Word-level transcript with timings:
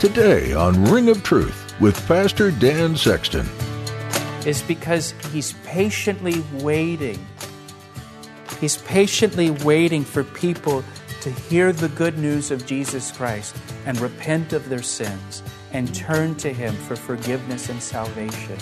Today 0.00 0.54
on 0.54 0.82
Ring 0.86 1.10
of 1.10 1.22
Truth 1.22 1.78
with 1.78 2.08
Pastor 2.08 2.50
Dan 2.50 2.96
Sexton. 2.96 3.46
Is 4.46 4.62
because 4.62 5.10
he's 5.30 5.52
patiently 5.66 6.42
waiting. 6.54 7.18
He's 8.62 8.78
patiently 8.78 9.50
waiting 9.50 10.02
for 10.02 10.24
people 10.24 10.82
to 11.20 11.30
hear 11.30 11.70
the 11.74 11.90
good 11.90 12.16
news 12.16 12.50
of 12.50 12.64
Jesus 12.64 13.12
Christ 13.12 13.54
and 13.84 14.00
repent 14.00 14.54
of 14.54 14.70
their 14.70 14.80
sins 14.80 15.42
and 15.74 15.94
turn 15.94 16.34
to 16.36 16.50
him 16.50 16.74
for 16.74 16.96
forgiveness 16.96 17.68
and 17.68 17.82
salvation. 17.82 18.56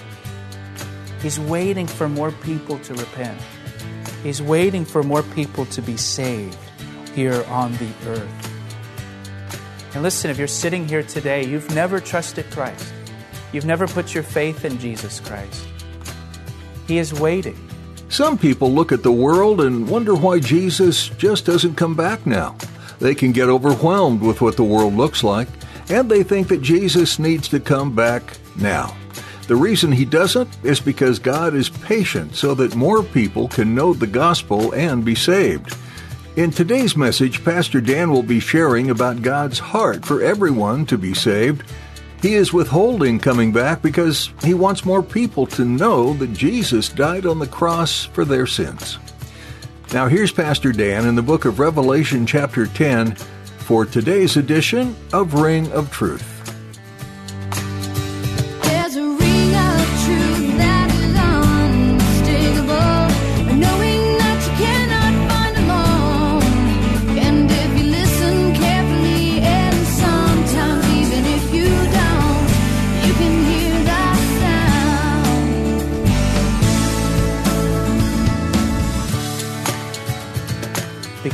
He's 1.23 1.39
waiting 1.39 1.87
for 1.87 2.09
more 2.09 2.33
people 2.33 2.81
to 2.81 2.95
repent. 2.95 3.41
He's 4.25 4.43
waiting 4.43 4.85
for 4.85 5.05
more 5.05 5.23
people 5.23 5.67
to 5.67 5.83
be 5.83 5.97
saved 5.97 6.59
here 7.15 7.45
on 7.47 7.71
the 7.75 7.93
earth. 8.07 8.48
And 9.99 10.05
listen, 10.05 10.31
if 10.31 10.39
you're 10.39 10.47
sitting 10.47 10.87
here 10.87 11.03
today, 11.03 11.45
you've 11.45 11.75
never 11.75 11.99
trusted 11.99 12.49
Christ, 12.53 12.93
you've 13.51 13.67
never 13.67 13.89
put 13.89 14.15
your 14.15 14.23
faith 14.23 14.65
in 14.65 14.79
Jesus 14.79 15.19
Christ. 15.19 15.67
He 16.87 16.99
is 16.99 17.13
waiting. 17.13 17.59
Some 18.09 18.39
people 18.39 18.71
look 18.71 18.93
at 18.93 19.03
the 19.03 19.11
world 19.11 19.61
and 19.61 19.89
wonder 19.89 20.15
why 20.15 20.39
Jesus 20.39 21.09
just 21.09 21.47
doesn't 21.47 21.75
come 21.75 21.97
back 21.97 22.25
now. 22.27 22.57
They 23.01 23.13
can 23.13 23.33
get 23.33 23.49
overwhelmed 23.49 24.21
with 24.21 24.41
what 24.41 24.55
the 24.55 24.63
world 24.63 24.95
looks 24.95 25.25
like, 25.25 25.49
and 25.89 26.09
they 26.09 26.23
think 26.23 26.47
that 26.47 26.63
Jesus 26.63 27.19
needs 27.19 27.49
to 27.49 27.59
come 27.59 27.93
back 27.93 28.39
now. 28.55 28.97
The 29.49 29.57
reason 29.57 29.91
he 29.91 30.05
doesn't 30.05 30.59
is 30.63 30.79
because 30.79 31.19
God 31.19 31.57
is 31.57 31.71
patient 31.71 32.37
so 32.37 32.55
that 32.55 32.77
more 32.77 33.03
people 33.03 33.49
can 33.49 33.75
know 33.75 33.95
the 33.95 34.07
gospel 34.07 34.73
and 34.75 35.05
be 35.05 35.17
saved. 35.17 35.77
In 36.39 36.53
today's 36.53 36.97
message, 36.97 37.45
Pastor 37.45 37.81
Dan 37.81 38.13
will 38.13 38.23
be 38.23 38.39
sharing 38.39 38.91
about 38.91 39.23
God's 39.23 39.59
heart 39.59 40.07
for 40.07 40.23
everyone 40.23 40.87
to 40.87 40.97
be 40.97 41.13
saved. 41.13 41.69
He 42.23 42.35
is 42.35 42.53
withholding 42.53 43.19
coming 43.19 43.53
back 43.53 43.83
because 43.83 44.31
he 44.45 44.55
wants 44.55 44.85
more 44.85 45.03
people 45.03 45.49
to 45.49 45.65
know 45.65 46.13
that 46.13 46.33
Jesus 46.33 46.91
died 46.91 47.27
on 47.27 47.41
the 47.41 47.49
cross 47.49 48.05
for 48.05 48.25
their 48.25 48.47
sins. 48.47 49.01
Now, 49.93 50.07
here's 50.07 50.31
Pastor 50.31 50.71
Dan 50.71 51.09
in 51.09 51.17
the 51.17 51.23
book 51.23 51.45
of 51.45 51.59
Revelation, 51.59 52.25
chapter 52.25 52.67
10, 52.69 53.17
for 53.17 53.85
today's 53.85 54.37
edition 54.37 54.95
of 55.13 55.35
Ring 55.35 55.73
of 55.73 55.91
Truth. 55.91 56.38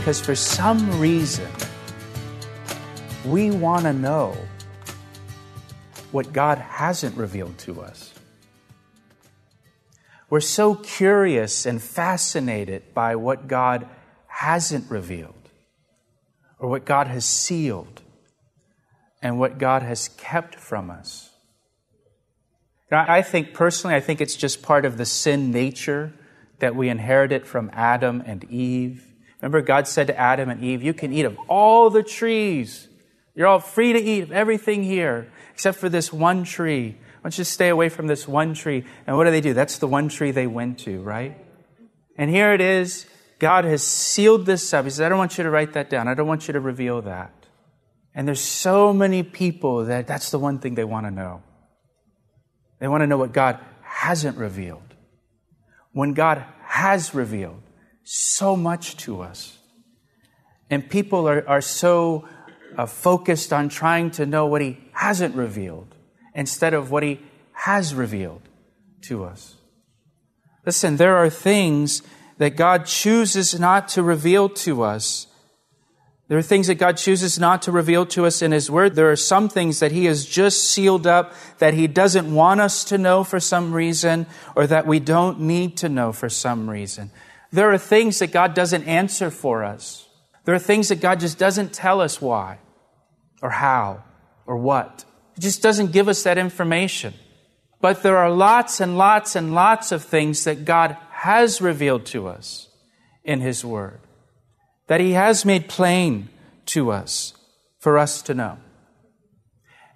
Because 0.04 0.20
for 0.20 0.34
some 0.34 1.00
reason 1.00 1.50
we 3.24 3.50
want 3.50 3.84
to 3.84 3.92
know 3.94 4.36
what 6.12 6.30
God 6.30 6.58
hasn't 6.58 7.16
revealed 7.16 7.56
to 7.60 7.80
us. 7.80 8.12
We're 10.28 10.40
so 10.40 10.74
curious 10.74 11.64
and 11.64 11.82
fascinated 11.82 12.92
by 12.92 13.16
what 13.16 13.48
God 13.48 13.88
hasn't 14.26 14.90
revealed, 14.90 15.48
or 16.58 16.68
what 16.68 16.84
God 16.84 17.06
has 17.06 17.24
sealed, 17.24 18.02
and 19.22 19.38
what 19.38 19.56
God 19.56 19.82
has 19.82 20.08
kept 20.18 20.56
from 20.56 20.90
us. 20.90 21.30
Now, 22.90 23.06
I 23.08 23.22
think 23.22 23.54
personally, 23.54 23.96
I 23.96 24.00
think 24.00 24.20
it's 24.20 24.36
just 24.36 24.62
part 24.62 24.84
of 24.84 24.98
the 24.98 25.06
sin 25.06 25.50
nature 25.50 26.12
that 26.58 26.76
we 26.76 26.90
inherited 26.90 27.46
from 27.46 27.70
Adam 27.72 28.22
and 28.26 28.44
Eve 28.50 29.13
Remember, 29.44 29.60
God 29.60 29.86
said 29.86 30.06
to 30.06 30.18
Adam 30.18 30.48
and 30.48 30.64
Eve, 30.64 30.82
You 30.82 30.94
can 30.94 31.12
eat 31.12 31.26
of 31.26 31.36
all 31.48 31.90
the 31.90 32.02
trees. 32.02 32.88
You're 33.34 33.46
all 33.46 33.60
free 33.60 33.92
to 33.92 33.98
eat 34.00 34.22
of 34.22 34.32
everything 34.32 34.82
here, 34.82 35.30
except 35.52 35.76
for 35.76 35.90
this 35.90 36.10
one 36.10 36.44
tree. 36.44 36.92
Why 36.92 37.20
don't 37.24 37.36
you 37.36 37.44
stay 37.44 37.68
away 37.68 37.90
from 37.90 38.06
this 38.06 38.26
one 38.26 38.54
tree? 38.54 38.86
And 39.06 39.18
what 39.18 39.24
do 39.24 39.30
they 39.30 39.42
do? 39.42 39.52
That's 39.52 39.76
the 39.76 39.86
one 39.86 40.08
tree 40.08 40.30
they 40.30 40.46
went 40.46 40.78
to, 40.80 41.02
right? 41.02 41.36
And 42.16 42.30
here 42.30 42.54
it 42.54 42.62
is. 42.62 43.04
God 43.38 43.66
has 43.66 43.82
sealed 43.82 44.46
this 44.46 44.72
up. 44.72 44.86
He 44.86 44.90
says, 44.90 45.02
I 45.02 45.10
don't 45.10 45.18
want 45.18 45.36
you 45.36 45.44
to 45.44 45.50
write 45.50 45.74
that 45.74 45.90
down. 45.90 46.08
I 46.08 46.14
don't 46.14 46.26
want 46.26 46.48
you 46.48 46.52
to 46.52 46.60
reveal 46.60 47.02
that. 47.02 47.34
And 48.14 48.26
there's 48.26 48.40
so 48.40 48.94
many 48.94 49.22
people 49.22 49.84
that 49.84 50.06
that's 50.06 50.30
the 50.30 50.38
one 50.38 50.58
thing 50.58 50.74
they 50.74 50.84
want 50.84 51.04
to 51.04 51.10
know. 51.10 51.42
They 52.80 52.88
want 52.88 53.02
to 53.02 53.06
know 53.06 53.18
what 53.18 53.32
God 53.32 53.58
hasn't 53.82 54.38
revealed. 54.38 54.94
When 55.92 56.14
God 56.14 56.42
has 56.62 57.14
revealed, 57.14 57.60
so 58.04 58.54
much 58.54 58.96
to 58.98 59.22
us. 59.22 59.58
And 60.70 60.88
people 60.88 61.28
are, 61.28 61.46
are 61.48 61.60
so 61.60 62.28
uh, 62.76 62.86
focused 62.86 63.52
on 63.52 63.68
trying 63.68 64.10
to 64.12 64.26
know 64.26 64.46
what 64.46 64.60
He 64.60 64.78
hasn't 64.92 65.34
revealed 65.34 65.94
instead 66.34 66.74
of 66.74 66.90
what 66.90 67.02
He 67.02 67.20
has 67.52 67.94
revealed 67.94 68.42
to 69.02 69.24
us. 69.24 69.56
Listen, 70.66 70.96
there 70.96 71.16
are 71.16 71.30
things 71.30 72.02
that 72.38 72.56
God 72.56 72.86
chooses 72.86 73.58
not 73.58 73.88
to 73.88 74.02
reveal 74.02 74.48
to 74.48 74.82
us. 74.82 75.26
There 76.28 76.38
are 76.38 76.42
things 76.42 76.68
that 76.68 76.76
God 76.76 76.96
chooses 76.96 77.38
not 77.38 77.62
to 77.62 77.72
reveal 77.72 78.06
to 78.06 78.24
us 78.24 78.40
in 78.40 78.50
His 78.50 78.70
Word. 78.70 78.94
There 78.94 79.10
are 79.10 79.16
some 79.16 79.48
things 79.48 79.80
that 79.80 79.92
He 79.92 80.06
has 80.06 80.24
just 80.24 80.64
sealed 80.64 81.06
up 81.06 81.34
that 81.58 81.74
He 81.74 81.86
doesn't 81.86 82.34
want 82.34 82.60
us 82.60 82.82
to 82.84 82.98
know 82.98 83.24
for 83.24 83.38
some 83.38 83.72
reason 83.72 84.26
or 84.56 84.66
that 84.66 84.86
we 84.86 85.00
don't 85.00 85.40
need 85.40 85.76
to 85.78 85.88
know 85.88 86.12
for 86.12 86.30
some 86.30 86.68
reason. 86.68 87.10
There 87.54 87.70
are 87.70 87.78
things 87.78 88.18
that 88.18 88.32
God 88.32 88.52
doesn't 88.52 88.82
answer 88.82 89.30
for 89.30 89.62
us. 89.62 90.08
There 90.44 90.56
are 90.56 90.58
things 90.58 90.88
that 90.88 91.00
God 91.00 91.20
just 91.20 91.38
doesn't 91.38 91.72
tell 91.72 92.00
us 92.00 92.20
why 92.20 92.58
or 93.40 93.50
how 93.50 94.02
or 94.44 94.56
what. 94.56 95.04
He 95.36 95.40
just 95.40 95.62
doesn't 95.62 95.92
give 95.92 96.08
us 96.08 96.24
that 96.24 96.36
information. 96.36 97.14
But 97.80 98.02
there 98.02 98.16
are 98.16 98.28
lots 98.28 98.80
and 98.80 98.98
lots 98.98 99.36
and 99.36 99.54
lots 99.54 99.92
of 99.92 100.02
things 100.02 100.42
that 100.42 100.64
God 100.64 100.96
has 101.10 101.60
revealed 101.60 102.06
to 102.06 102.26
us 102.26 102.70
in 103.22 103.40
His 103.40 103.64
Word, 103.64 104.00
that 104.88 105.00
He 105.00 105.12
has 105.12 105.44
made 105.44 105.68
plain 105.68 106.30
to 106.66 106.90
us 106.90 107.34
for 107.78 107.98
us 107.98 108.20
to 108.22 108.34
know. 108.34 108.58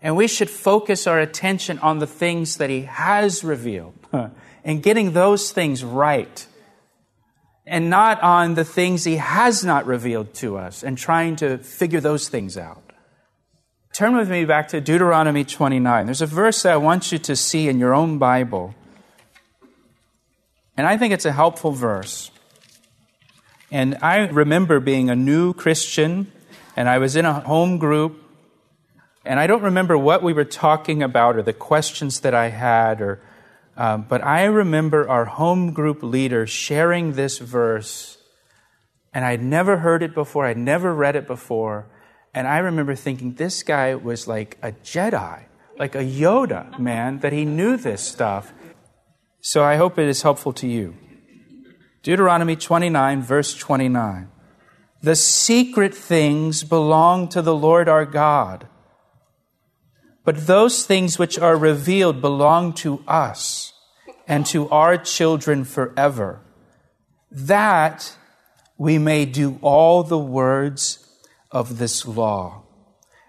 And 0.01 0.17
we 0.17 0.29
should 0.29 0.49
focus 0.49 1.09
our 1.09 1.19
attention 1.19 1.81
on 1.81 1.99
the 1.99 2.07
things 2.07 2.59
that 2.59 2.71
He 2.71 2.83
has 2.83 3.43
revealed 3.43 3.95
and 4.63 4.81
getting 4.81 5.11
those 5.11 5.51
things 5.51 5.83
right 5.83 6.47
and 7.69 7.91
not 7.91 8.21
on 8.23 8.55
the 8.55 8.65
things 8.65 9.05
he 9.05 9.17
has 9.17 9.65
not 9.65 9.87
revealed 9.87 10.35
to 10.35 10.57
us 10.57 10.83
and 10.83 10.97
trying 10.97 11.37
to 11.37 11.59
figure 11.59 12.01
those 12.01 12.29
things 12.29 12.57
out. 12.57 12.83
Turn 13.93 14.17
with 14.17 14.31
me 14.31 14.45
back 14.45 14.69
to 14.69 14.81
Deuteronomy 14.81 15.45
29. 15.45 16.07
There's 16.07 16.23
a 16.23 16.27
verse 16.27 16.63
that 16.63 16.73
I 16.73 16.77
want 16.77 17.13
you 17.13 17.19
to 17.19 17.35
see 17.35 17.69
in 17.69 17.79
your 17.79 17.95
own 17.95 18.19
Bible. 18.19 18.75
And 20.77 20.87
I 20.87 20.97
think 20.97 21.13
it's 21.13 21.25
a 21.25 21.33
helpful 21.33 21.73
verse. 21.73 22.31
And 23.71 23.99
I 24.01 24.29
remember 24.29 24.81
being 24.81 25.11
a 25.11 25.17
new 25.17 25.53
Christian, 25.53 26.31
and 26.77 26.89
I 26.89 26.99
was 26.99 27.17
in 27.17 27.25
a 27.25 27.41
home 27.41 27.79
group, 27.79 28.23
and 29.25 29.39
I 29.39 29.47
don't 29.47 29.63
remember 29.63 29.99
what 29.99 30.23
we 30.23 30.33
were 30.33 30.45
talking 30.45 31.03
about 31.03 31.37
or 31.37 31.43
the 31.43 31.53
questions 31.53 32.21
that 32.21 32.35
I 32.35 32.49
had 32.49 33.01
or 33.03 33.21
um, 33.79 34.07
but 34.09 34.25
I 34.25 34.45
remember 34.45 35.09
our 35.09 35.25
home 35.25 35.73
group 35.73 36.03
leader 36.03 36.49
sharing 36.49 37.13
this 37.13 37.39
verse, 37.39 38.19
and 39.15 39.25
I'd 39.25 39.41
never 39.41 39.79
heard 39.79 40.03
it 40.03 40.15
before, 40.15 40.47
I'd 40.47 40.59
never 40.59 40.93
read 40.93 41.15
it 41.15 41.29
before. 41.29 41.87
And 42.35 42.49
I 42.49 42.59
remember 42.59 42.97
thinking, 42.97 43.35
this 43.35 43.63
guy 43.63 43.95
was 43.95 44.27
like 44.27 44.59
a 44.63 44.73
Jedi, 44.73 45.45
like 45.79 45.95
a 45.95 46.05
Yoda, 46.05 46.77
man, 46.79 47.21
that 47.21 47.33
he 47.33 47.45
knew 47.45 47.77
this 47.77 48.03
stuff. 48.03 48.53
So 49.41 49.63
I 49.63 49.77
hope 49.77 49.97
it 49.97 50.09
is 50.09 50.23
helpful 50.23 50.53
to 50.55 50.67
you. 50.67 50.97
Deuteronomy 52.03 52.57
29, 52.57 53.23
verse 53.23 53.55
29. 53.55 54.29
The 55.03 55.15
secret 55.15 55.95
things 55.95 56.65
belong 56.65 57.29
to 57.29 57.43
the 57.43 57.55
Lord 57.55 57.89
our 57.89 58.05
God, 58.05 58.67
But 60.25 60.47
those 60.47 60.85
things 60.85 61.19
which 61.19 61.39
are 61.39 61.57
revealed 61.57 62.21
belong 62.21 62.75
to 62.75 63.03
us 63.07 63.68
and 64.29 64.45
to 64.47 64.69
our 64.69 64.99
children 64.99 65.65
forever, 65.65 66.41
that 67.31 68.15
we 68.77 68.99
may 68.99 69.25
do 69.25 69.59
all 69.63 70.03
the 70.05 70.19
words 70.19 71.05
of 71.51 71.79
this 71.79 72.07
law. 72.07 72.63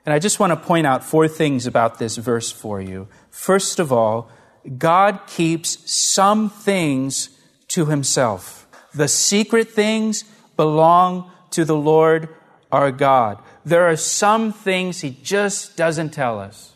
And 0.05 0.13
I 0.13 0.19
just 0.19 0.39
want 0.39 0.51
to 0.51 0.67
point 0.67 0.85
out 0.85 1.03
four 1.03 1.27
things 1.27 1.65
about 1.65 1.99
this 1.99 2.17
verse 2.17 2.51
for 2.51 2.81
you. 2.81 3.07
First 3.31 3.79
of 3.79 3.91
all, 3.93 4.29
God 4.77 5.21
keeps 5.25 5.89
some 5.91 6.49
things 6.49 7.29
to 7.69 7.85
himself. 7.85 8.67
The 8.93 9.07
secret 9.07 9.69
things 9.69 10.23
belong 10.57 11.31
to 11.51 11.63
the 11.63 11.75
Lord 11.75 12.29
our 12.71 12.91
God. 12.91 13.41
There 13.63 13.87
are 13.87 13.95
some 13.95 14.51
things 14.51 15.01
he 15.01 15.17
just 15.23 15.77
doesn't 15.77 16.09
tell 16.09 16.39
us. 16.39 16.73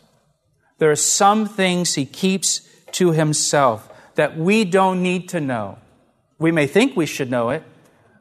There 0.78 0.90
are 0.90 0.96
some 0.96 1.46
things 1.46 1.94
he 1.94 2.06
keeps 2.06 2.60
to 2.92 3.12
himself 3.12 3.90
that 4.16 4.36
we 4.36 4.64
don't 4.64 5.02
need 5.02 5.28
to 5.30 5.40
know. 5.40 5.78
We 6.38 6.52
may 6.52 6.66
think 6.66 6.96
we 6.96 7.06
should 7.06 7.30
know 7.30 7.50
it, 7.50 7.62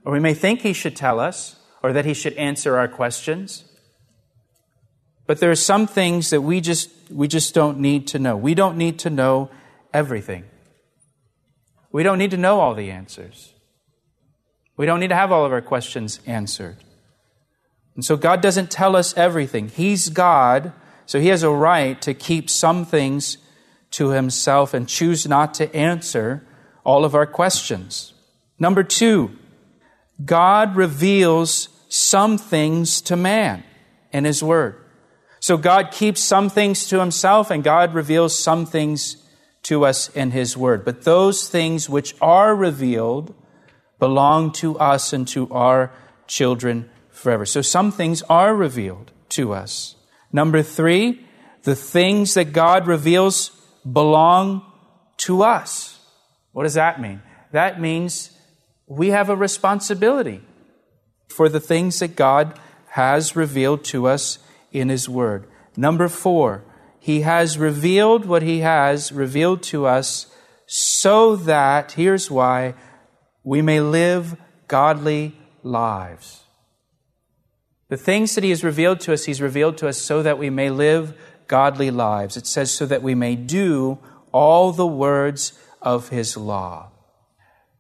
or 0.06 0.14
we 0.14 0.20
may 0.20 0.34
think 0.34 0.62
he 0.62 0.74
should 0.74 0.96
tell 0.96 1.20
us, 1.20 1.58
or 1.82 1.94
that 1.94 2.06
he 2.06 2.14
should 2.14 2.34
answer 2.34 2.78
our 2.78 2.88
questions. 2.88 3.66
But 5.26 5.40
there 5.40 5.52
are 5.52 5.56
some 5.56 5.88
things 5.88 6.30
that 6.30 6.42
we 6.42 6.62
just, 6.62 6.90
we 7.10 7.28
just 7.28 7.54
don't 7.54 7.80
need 7.80 8.08
to 8.08 8.20
know. 8.20 8.36
We 8.36 8.54
don't 8.54 8.78
need 8.78 9.00
to 9.00 9.10
know 9.10 9.50
everything. 9.94 10.44
We 11.92 12.04
don't 12.04 12.18
need 12.18 12.32
to 12.32 12.38
know 12.38 12.60
all 12.60 12.74
the 12.74 12.92
answers. 12.92 13.54
We 14.76 14.86
don't 14.86 15.00
need 15.00 15.10
to 15.10 15.16
have 15.16 15.32
all 15.32 15.46
of 15.46 15.52
our 15.52 15.62
questions 15.62 16.20
answered. 16.26 16.78
And 17.96 18.04
so 18.04 18.18
God 18.18 18.42
doesn't 18.42 18.72
tell 18.72 18.96
us 18.96 19.16
everything. 19.16 19.70
He's 19.70 20.10
God, 20.10 20.74
so 21.06 21.20
He 21.20 21.28
has 21.28 21.44
a 21.44 21.52
right 21.52 22.02
to 22.02 22.14
keep 22.14 22.50
some 22.50 22.86
things 22.86 23.38
to 23.94 24.10
Himself 24.10 24.74
and 24.74 24.88
choose 24.88 25.28
not 25.28 25.54
to 25.56 25.74
answer 25.76 26.46
all 26.84 27.06
of 27.06 27.16
our 27.16 27.26
questions. 27.26 28.14
Number 28.60 28.84
two, 28.84 29.38
God 30.24 30.76
reveals 30.76 31.70
some 31.90 32.38
things 32.38 33.02
to 33.02 33.16
man 33.16 33.64
in 34.12 34.26
His 34.26 34.44
Word. 34.44 34.76
So 35.40 35.58
God 35.58 35.92
keeps 35.92 36.22
some 36.22 36.50
things 36.50 36.88
to 36.88 37.00
Himself 37.00 37.52
and 37.52 37.64
God 37.64 37.94
reveals 37.94 38.38
some 38.38 38.66
things 38.66 39.18
to 39.64 39.86
us 39.86 40.10
in 40.10 40.32
His 40.32 40.58
Word. 40.58 40.86
But 40.86 41.04
those 41.04 41.48
things 41.48 41.90
which 41.90 42.16
are 42.22 42.56
revealed 42.56 43.34
belong 44.00 44.52
to 44.54 44.78
us 44.80 45.14
and 45.14 45.28
to 45.30 45.50
our 45.52 45.92
children 46.28 46.90
forever. 47.10 47.46
So 47.46 47.62
some 47.62 47.92
things 47.92 48.22
are 48.24 48.56
revealed 48.56 49.12
to 49.30 49.54
us. 49.54 49.96
Number 50.32 50.64
three, 50.64 51.26
the 51.64 51.76
things 51.76 52.34
that 52.34 52.54
God 52.54 52.88
reveals 52.88 53.52
belong 53.92 54.66
to 55.18 55.44
us. 55.44 56.00
What 56.52 56.64
does 56.64 56.76
that 56.76 57.02
mean? 57.02 57.22
That 57.52 57.80
means 57.80 58.32
we 58.88 59.10
have 59.10 59.30
a 59.30 59.36
responsibility 59.36 60.42
for 61.28 61.50
the 61.50 61.60
things 61.60 62.00
that 62.00 62.16
God 62.16 62.60
has 62.90 63.36
revealed 63.36 63.84
to 63.86 64.08
us 64.08 64.40
in 64.72 64.90
His 64.90 65.10
Word. 65.10 65.48
Number 65.76 66.08
four, 66.08 66.64
He 67.00 67.22
has 67.22 67.58
revealed 67.58 68.26
what 68.26 68.44
He 68.44 68.60
has 68.60 69.12
revealed 69.12 69.64
to 69.64 69.86
us 69.86 70.28
so 70.66 71.36
that, 71.36 71.94
here's 71.94 72.30
why, 72.30 72.76
we 73.44 73.62
may 73.62 73.82
live 73.82 74.36
godly 74.68 75.36
lives. 75.64 76.44
The 77.90 77.98
things 77.98 78.36
that 78.36 78.44
He 78.44 78.50
has 78.52 78.64
revealed 78.64 79.00
to 79.02 79.14
us, 79.14 79.26
He's 79.26 79.42
revealed 79.42 79.78
to 79.78 79.88
us 79.88 80.00
so 80.00 80.24
that 80.24 80.38
we 80.38 80.50
may 80.50 80.70
live 80.70 81.18
godly 81.48 81.92
lives. 81.92 82.38
It 82.38 82.48
says, 82.48 82.72
so 82.72 82.86
that 82.86 83.04
we 83.04 83.16
may 83.16 83.36
do 83.36 84.00
all 84.32 84.72
the 84.72 84.88
words 84.88 85.54
of 85.82 86.10
His 86.10 86.36
law. 86.38 86.92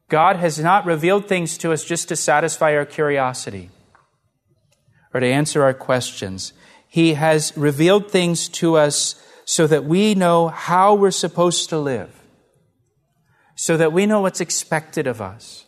God 0.09 0.35
has 0.35 0.59
not 0.59 0.85
revealed 0.85 1.27
things 1.27 1.57
to 1.59 1.71
us 1.71 1.83
just 1.83 2.07
to 2.09 2.15
satisfy 2.15 2.75
our 2.75 2.85
curiosity 2.85 3.69
or 5.13 5.19
to 5.19 5.27
answer 5.27 5.63
our 5.63 5.73
questions. 5.73 6.53
He 6.87 7.15
has 7.15 7.55
revealed 7.57 8.11
things 8.11 8.47
to 8.49 8.75
us 8.75 9.15
so 9.45 9.67
that 9.67 9.85
we 9.85 10.13
know 10.13 10.49
how 10.49 10.93
we're 10.93 11.11
supposed 11.11 11.69
to 11.69 11.79
live, 11.79 12.11
so 13.55 13.77
that 13.77 13.91
we 13.91 14.05
know 14.05 14.21
what's 14.21 14.41
expected 14.41 15.07
of 15.07 15.21
us, 15.21 15.65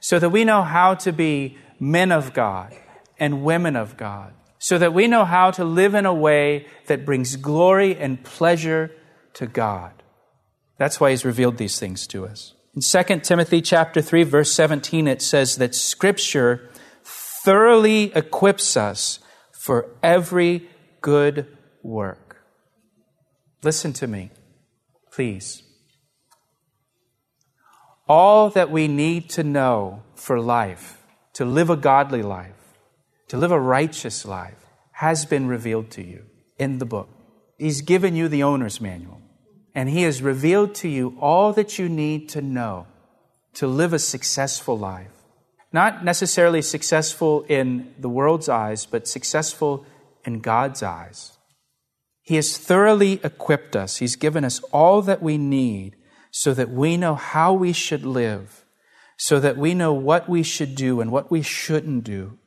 so 0.00 0.18
that 0.18 0.30
we 0.30 0.44
know 0.44 0.62
how 0.62 0.94
to 0.94 1.12
be 1.12 1.56
men 1.78 2.10
of 2.10 2.32
God 2.32 2.74
and 3.18 3.44
women 3.44 3.76
of 3.76 3.96
God, 3.96 4.32
so 4.58 4.78
that 4.78 4.94
we 4.94 5.06
know 5.06 5.24
how 5.24 5.50
to 5.52 5.64
live 5.64 5.94
in 5.94 6.06
a 6.06 6.14
way 6.14 6.66
that 6.86 7.04
brings 7.04 7.36
glory 7.36 7.96
and 7.96 8.22
pleasure 8.24 8.90
to 9.34 9.46
God. 9.46 9.92
That's 10.78 11.00
why 11.00 11.10
he's 11.10 11.24
revealed 11.24 11.58
these 11.58 11.78
things 11.78 12.06
to 12.08 12.26
us. 12.26 12.54
In 12.74 12.82
2 12.82 13.20
Timothy 13.20 13.60
chapter 13.60 14.00
3 14.00 14.22
verse 14.24 14.52
17 14.52 15.08
it 15.08 15.22
says 15.22 15.56
that 15.56 15.74
scripture 15.74 16.70
thoroughly 17.04 18.12
equips 18.14 18.76
us 18.76 19.20
for 19.52 19.90
every 20.02 20.68
good 21.00 21.46
work. 21.82 22.28
Listen 23.62 23.92
to 23.94 24.06
me, 24.06 24.30
please. 25.12 25.62
All 28.08 28.50
that 28.50 28.70
we 28.70 28.88
need 28.88 29.28
to 29.30 29.42
know 29.42 30.02
for 30.14 30.40
life, 30.40 31.02
to 31.34 31.44
live 31.44 31.70
a 31.70 31.76
godly 31.76 32.22
life, 32.22 32.57
to 33.28 33.36
live 33.36 33.52
a 33.52 33.60
righteous 33.60 34.24
life 34.24 34.64
has 34.92 35.24
been 35.24 35.46
revealed 35.46 35.90
to 35.92 36.02
you 36.02 36.24
in 36.58 36.78
the 36.78 36.86
book. 36.86 37.08
He's 37.58 37.82
given 37.82 38.16
you 38.16 38.28
the 38.28 38.42
owner's 38.42 38.80
manual, 38.80 39.20
and 39.74 39.88
He 39.88 40.02
has 40.02 40.22
revealed 40.22 40.74
to 40.76 40.88
you 40.88 41.16
all 41.20 41.52
that 41.52 41.78
you 41.78 41.88
need 41.88 42.28
to 42.30 42.40
know 42.40 42.86
to 43.54 43.66
live 43.66 43.92
a 43.92 43.98
successful 43.98 44.78
life. 44.78 45.10
Not 45.72 46.04
necessarily 46.04 46.62
successful 46.62 47.44
in 47.48 47.94
the 47.98 48.08
world's 48.08 48.48
eyes, 48.48 48.86
but 48.86 49.06
successful 49.06 49.84
in 50.24 50.40
God's 50.40 50.82
eyes. 50.82 51.36
He 52.22 52.36
has 52.36 52.56
thoroughly 52.56 53.20
equipped 53.22 53.76
us. 53.76 53.98
He's 53.98 54.16
given 54.16 54.44
us 54.44 54.60
all 54.72 55.02
that 55.02 55.22
we 55.22 55.36
need 55.36 55.96
so 56.30 56.54
that 56.54 56.70
we 56.70 56.96
know 56.96 57.14
how 57.14 57.52
we 57.52 57.72
should 57.72 58.04
live, 58.06 58.64
so 59.16 59.40
that 59.40 59.56
we 59.56 59.74
know 59.74 59.92
what 59.92 60.28
we 60.28 60.42
should 60.42 60.74
do 60.74 61.00
and 61.00 61.10
what 61.10 61.30
we 61.30 61.42
shouldn't 61.42 62.04
do 62.04 62.37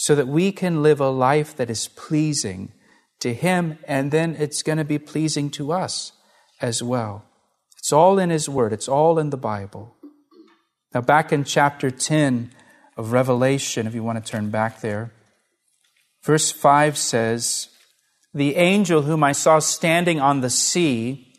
so 0.00 0.14
that 0.14 0.26
we 0.26 0.50
can 0.50 0.82
live 0.82 0.98
a 0.98 1.10
life 1.10 1.54
that 1.56 1.68
is 1.68 1.88
pleasing 1.88 2.72
to 3.18 3.34
Him, 3.34 3.78
and 3.86 4.10
then 4.10 4.34
it's 4.38 4.62
going 4.62 4.78
to 4.78 4.84
be 4.84 4.98
pleasing 4.98 5.50
to 5.50 5.72
us 5.72 6.12
as 6.58 6.82
well. 6.82 7.26
It's 7.76 7.92
all 7.92 8.18
in 8.18 8.30
His 8.30 8.48
Word, 8.48 8.72
it's 8.72 8.88
all 8.88 9.18
in 9.18 9.28
the 9.28 9.36
Bible. 9.36 9.94
Now, 10.94 11.02
back 11.02 11.34
in 11.34 11.44
chapter 11.44 11.90
10 11.90 12.50
of 12.96 13.12
Revelation, 13.12 13.86
if 13.86 13.94
you 13.94 14.02
want 14.02 14.24
to 14.24 14.32
turn 14.32 14.48
back 14.48 14.80
there, 14.80 15.12
verse 16.24 16.50
5 16.50 16.96
says, 16.96 17.68
The 18.32 18.56
angel 18.56 19.02
whom 19.02 19.22
I 19.22 19.32
saw 19.32 19.58
standing 19.58 20.18
on 20.18 20.40
the 20.40 20.48
sea 20.48 21.30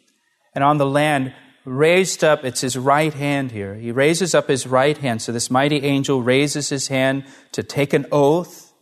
and 0.53 0.63
on 0.63 0.77
the 0.77 0.86
land 0.86 1.33
raised 1.65 2.24
up, 2.24 2.44
it's 2.44 2.62
his 2.62 2.77
right 2.77 3.13
hand 3.13 3.51
here. 3.51 3.75
He 3.75 3.91
raises 3.91 4.34
up 4.34 4.48
his 4.48 4.65
right 4.65 4.98
hand. 4.98 5.22
So 5.22 5.32
this 5.32 5.51
mighty 5.51 5.84
angel 5.84 6.22
raises 6.22 6.70
his 6.70 6.88
hand 6.88 7.25
to 7.51 7.63
take 7.63 7.94
an 7.94 8.06
oath. 8.12 8.74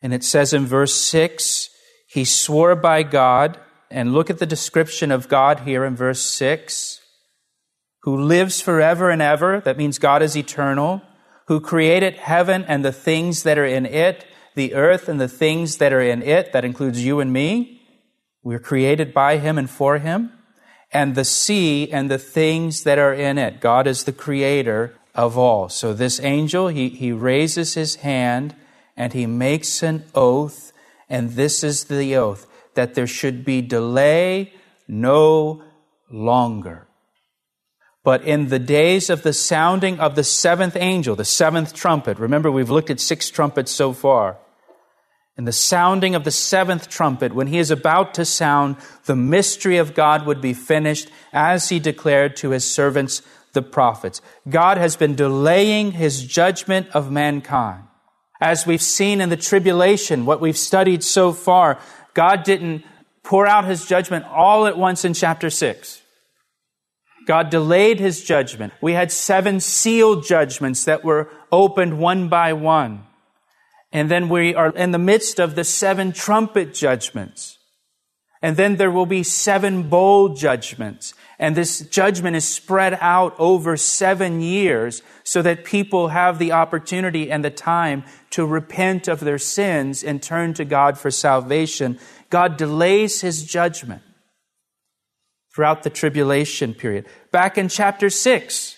And 0.00 0.14
it 0.14 0.22
says 0.22 0.52
in 0.52 0.66
verse 0.66 0.94
6, 0.94 1.70
he 2.08 2.24
swore 2.24 2.76
by 2.76 3.02
God. 3.02 3.58
And 3.90 4.12
look 4.12 4.28
at 4.28 4.38
the 4.38 4.46
description 4.46 5.10
of 5.10 5.28
God 5.28 5.60
here 5.60 5.84
in 5.84 5.96
verse 5.96 6.20
6 6.20 7.00
who 8.02 8.16
lives 8.16 8.60
forever 8.60 9.10
and 9.10 9.20
ever. 9.20 9.60
That 9.60 9.76
means 9.76 9.98
God 9.98 10.22
is 10.22 10.36
eternal. 10.36 11.02
Who 11.48 11.60
created 11.60 12.14
heaven 12.16 12.64
and 12.68 12.84
the 12.84 12.92
things 12.92 13.42
that 13.42 13.58
are 13.58 13.66
in 13.66 13.86
it, 13.86 14.24
the 14.54 14.74
earth 14.74 15.08
and 15.08 15.20
the 15.20 15.28
things 15.28 15.78
that 15.78 15.92
are 15.92 16.00
in 16.00 16.22
it. 16.22 16.52
That 16.52 16.64
includes 16.64 17.04
you 17.04 17.20
and 17.20 17.32
me. 17.32 17.82
We're 18.42 18.60
created 18.60 19.12
by 19.12 19.38
him 19.38 19.58
and 19.58 19.68
for 19.68 19.98
him 19.98 20.32
and 20.92 21.14
the 21.14 21.24
sea 21.24 21.90
and 21.90 22.10
the 22.10 22.18
things 22.18 22.84
that 22.84 22.98
are 22.98 23.12
in 23.12 23.38
it. 23.38 23.60
God 23.60 23.86
is 23.86 24.04
the 24.04 24.12
creator 24.12 24.94
of 25.14 25.36
all. 25.36 25.68
So 25.68 25.92
this 25.92 26.20
angel, 26.20 26.68
he, 26.68 26.88
he 26.88 27.12
raises 27.12 27.74
his 27.74 27.96
hand 27.96 28.54
and 28.96 29.12
he 29.12 29.26
makes 29.26 29.82
an 29.82 30.04
oath, 30.14 30.72
and 31.08 31.30
this 31.30 31.62
is 31.62 31.84
the 31.84 32.16
oath 32.16 32.46
that 32.74 32.94
there 32.94 33.06
should 33.06 33.44
be 33.44 33.62
delay 33.62 34.52
no 34.88 35.62
longer. 36.10 36.86
But 38.02 38.24
in 38.24 38.48
the 38.48 38.58
days 38.58 39.10
of 39.10 39.22
the 39.22 39.32
sounding 39.32 40.00
of 40.00 40.14
the 40.14 40.24
seventh 40.24 40.76
angel, 40.76 41.14
the 41.14 41.24
seventh 41.24 41.74
trumpet, 41.74 42.18
remember 42.18 42.50
we've 42.50 42.70
looked 42.70 42.90
at 42.90 43.00
six 43.00 43.30
trumpets 43.30 43.70
so 43.70 43.92
far 43.92 44.38
and 45.38 45.46
the 45.46 45.52
sounding 45.52 46.16
of 46.16 46.24
the 46.24 46.32
seventh 46.32 46.88
trumpet, 46.88 47.32
when 47.32 47.46
he 47.46 47.58
is 47.58 47.70
about 47.70 48.12
to 48.14 48.24
sound, 48.24 48.74
the 49.04 49.14
mystery 49.14 49.76
of 49.76 49.94
God 49.94 50.26
would 50.26 50.40
be 50.40 50.52
finished 50.52 51.08
as 51.32 51.68
he 51.68 51.78
declared 51.78 52.34
to 52.38 52.50
his 52.50 52.68
servants, 52.68 53.22
the 53.52 53.62
prophets. 53.62 54.20
God 54.48 54.78
has 54.78 54.96
been 54.96 55.14
delaying 55.14 55.92
his 55.92 56.26
judgment 56.26 56.88
of 56.92 57.12
mankind. 57.12 57.84
As 58.40 58.66
we've 58.66 58.82
seen 58.82 59.20
in 59.20 59.28
the 59.28 59.36
tribulation, 59.36 60.26
what 60.26 60.40
we've 60.40 60.58
studied 60.58 61.04
so 61.04 61.32
far, 61.32 61.78
God 62.14 62.42
didn't 62.42 62.84
pour 63.22 63.46
out 63.46 63.64
his 63.64 63.86
judgment 63.86 64.24
all 64.26 64.66
at 64.66 64.76
once 64.76 65.04
in 65.04 65.14
chapter 65.14 65.50
6. 65.50 66.02
God 67.26 67.48
delayed 67.50 68.00
his 68.00 68.24
judgment. 68.24 68.72
We 68.80 68.94
had 68.94 69.12
seven 69.12 69.60
sealed 69.60 70.26
judgments 70.26 70.84
that 70.86 71.04
were 71.04 71.28
opened 71.52 72.00
one 72.00 72.28
by 72.28 72.54
one. 72.54 73.04
And 73.92 74.10
then 74.10 74.28
we 74.28 74.54
are 74.54 74.70
in 74.70 74.90
the 74.90 74.98
midst 74.98 75.38
of 75.38 75.54
the 75.54 75.64
seven 75.64 76.12
trumpet 76.12 76.74
judgments. 76.74 77.58
And 78.40 78.56
then 78.56 78.76
there 78.76 78.90
will 78.90 79.06
be 79.06 79.22
seven 79.22 79.88
bowl 79.88 80.30
judgments. 80.30 81.14
And 81.40 81.56
this 81.56 81.80
judgment 81.80 82.36
is 82.36 82.46
spread 82.46 82.98
out 83.00 83.34
over 83.38 83.76
seven 83.76 84.40
years 84.40 85.02
so 85.24 85.42
that 85.42 85.64
people 85.64 86.08
have 86.08 86.38
the 86.38 86.52
opportunity 86.52 87.30
and 87.30 87.44
the 87.44 87.50
time 87.50 88.04
to 88.30 88.46
repent 88.46 89.08
of 89.08 89.20
their 89.20 89.38
sins 89.38 90.04
and 90.04 90.22
turn 90.22 90.54
to 90.54 90.64
God 90.64 90.98
for 90.98 91.10
salvation. 91.10 91.98
God 92.30 92.56
delays 92.56 93.22
his 93.22 93.44
judgment 93.44 94.02
throughout 95.54 95.82
the 95.82 95.90
tribulation 95.90 96.74
period. 96.74 97.06
Back 97.32 97.58
in 97.58 97.68
chapter 97.68 98.10
6, 98.10 98.77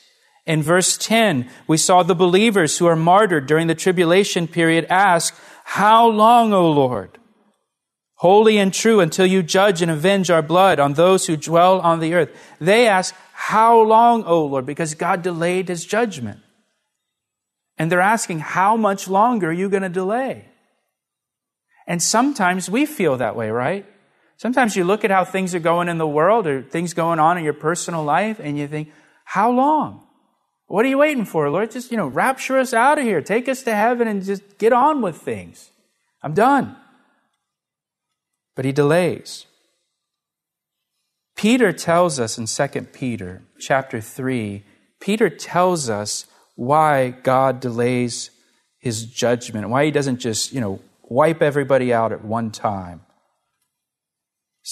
in 0.50 0.64
verse 0.64 0.98
10, 0.98 1.48
we 1.68 1.76
saw 1.76 2.02
the 2.02 2.12
believers 2.12 2.76
who 2.76 2.86
are 2.86 2.96
martyred 2.96 3.46
during 3.46 3.68
the 3.68 3.74
tribulation 3.76 4.48
period 4.48 4.84
ask, 4.90 5.32
How 5.62 6.08
long, 6.08 6.52
O 6.52 6.68
Lord? 6.72 7.18
Holy 8.16 8.58
and 8.58 8.74
true 8.74 8.98
until 8.98 9.26
you 9.26 9.44
judge 9.44 9.80
and 9.80 9.92
avenge 9.92 10.28
our 10.28 10.42
blood 10.42 10.80
on 10.80 10.94
those 10.94 11.26
who 11.28 11.36
dwell 11.36 11.80
on 11.80 12.00
the 12.00 12.14
earth. 12.14 12.36
They 12.60 12.88
ask, 12.88 13.14
How 13.32 13.80
long, 13.80 14.24
O 14.24 14.44
Lord? 14.44 14.66
Because 14.66 14.94
God 14.94 15.22
delayed 15.22 15.68
his 15.68 15.86
judgment. 15.86 16.40
And 17.78 17.90
they're 17.90 18.00
asking, 18.00 18.40
How 18.40 18.76
much 18.76 19.06
longer 19.06 19.50
are 19.50 19.52
you 19.52 19.68
going 19.68 19.84
to 19.84 19.88
delay? 19.88 20.46
And 21.86 22.02
sometimes 22.02 22.68
we 22.68 22.86
feel 22.86 23.18
that 23.18 23.36
way, 23.36 23.50
right? 23.50 23.86
Sometimes 24.36 24.74
you 24.74 24.82
look 24.82 25.04
at 25.04 25.12
how 25.12 25.24
things 25.24 25.54
are 25.54 25.60
going 25.60 25.88
in 25.88 25.98
the 25.98 26.08
world 26.08 26.48
or 26.48 26.60
things 26.60 26.92
going 26.92 27.20
on 27.20 27.38
in 27.38 27.44
your 27.44 27.54
personal 27.54 28.02
life 28.02 28.40
and 28.40 28.58
you 28.58 28.66
think, 28.66 28.90
how 29.24 29.52
long? 29.52 30.08
What 30.70 30.84
are 30.84 30.88
you 30.88 30.98
waiting 30.98 31.24
for, 31.24 31.50
Lord? 31.50 31.72
Just, 31.72 31.90
you 31.90 31.96
know, 31.96 32.06
rapture 32.06 32.56
us 32.56 32.72
out 32.72 32.96
of 32.96 33.04
here. 33.04 33.20
Take 33.20 33.48
us 33.48 33.64
to 33.64 33.74
heaven 33.74 34.06
and 34.06 34.24
just 34.24 34.56
get 34.56 34.72
on 34.72 35.02
with 35.02 35.16
things. 35.16 35.68
I'm 36.22 36.32
done. 36.32 36.76
But 38.54 38.64
he 38.64 38.70
delays. 38.70 39.46
Peter 41.34 41.72
tells 41.72 42.20
us 42.20 42.38
in 42.38 42.46
2 42.46 42.82
Peter 42.92 43.42
chapter 43.58 44.00
3, 44.00 44.62
Peter 45.00 45.28
tells 45.28 45.90
us 45.90 46.26
why 46.54 47.10
God 47.10 47.58
delays 47.58 48.30
his 48.78 49.06
judgment, 49.06 49.70
why 49.70 49.86
he 49.86 49.90
doesn't 49.90 50.18
just, 50.18 50.52
you 50.52 50.60
know, 50.60 50.80
wipe 51.02 51.42
everybody 51.42 51.92
out 51.92 52.12
at 52.12 52.24
one 52.24 52.52
time. 52.52 53.00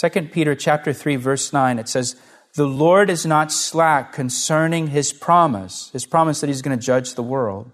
2 0.00 0.08
Peter 0.28 0.54
chapter 0.54 0.92
3 0.92 1.16
verse 1.16 1.52
9 1.52 1.78
it 1.80 1.88
says 1.88 2.14
the 2.54 2.66
Lord 2.66 3.10
is 3.10 3.24
not 3.26 3.52
slack 3.52 4.12
concerning 4.12 4.88
his 4.88 5.12
promise 5.12 5.90
his 5.92 6.06
promise 6.06 6.40
that 6.40 6.48
he's 6.48 6.62
going 6.62 6.76
to 6.76 6.84
judge 6.84 7.14
the 7.14 7.22
world. 7.22 7.70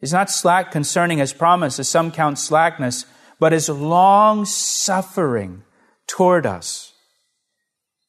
He's 0.00 0.12
not 0.12 0.30
slack 0.30 0.70
concerning 0.70 1.18
his 1.18 1.32
promise 1.32 1.78
as 1.78 1.88
some 1.88 2.10
count 2.10 2.38
slackness 2.38 3.06
but 3.38 3.52
is 3.52 3.68
long 3.68 4.44
suffering 4.44 5.62
toward 6.06 6.46
us. 6.46 6.92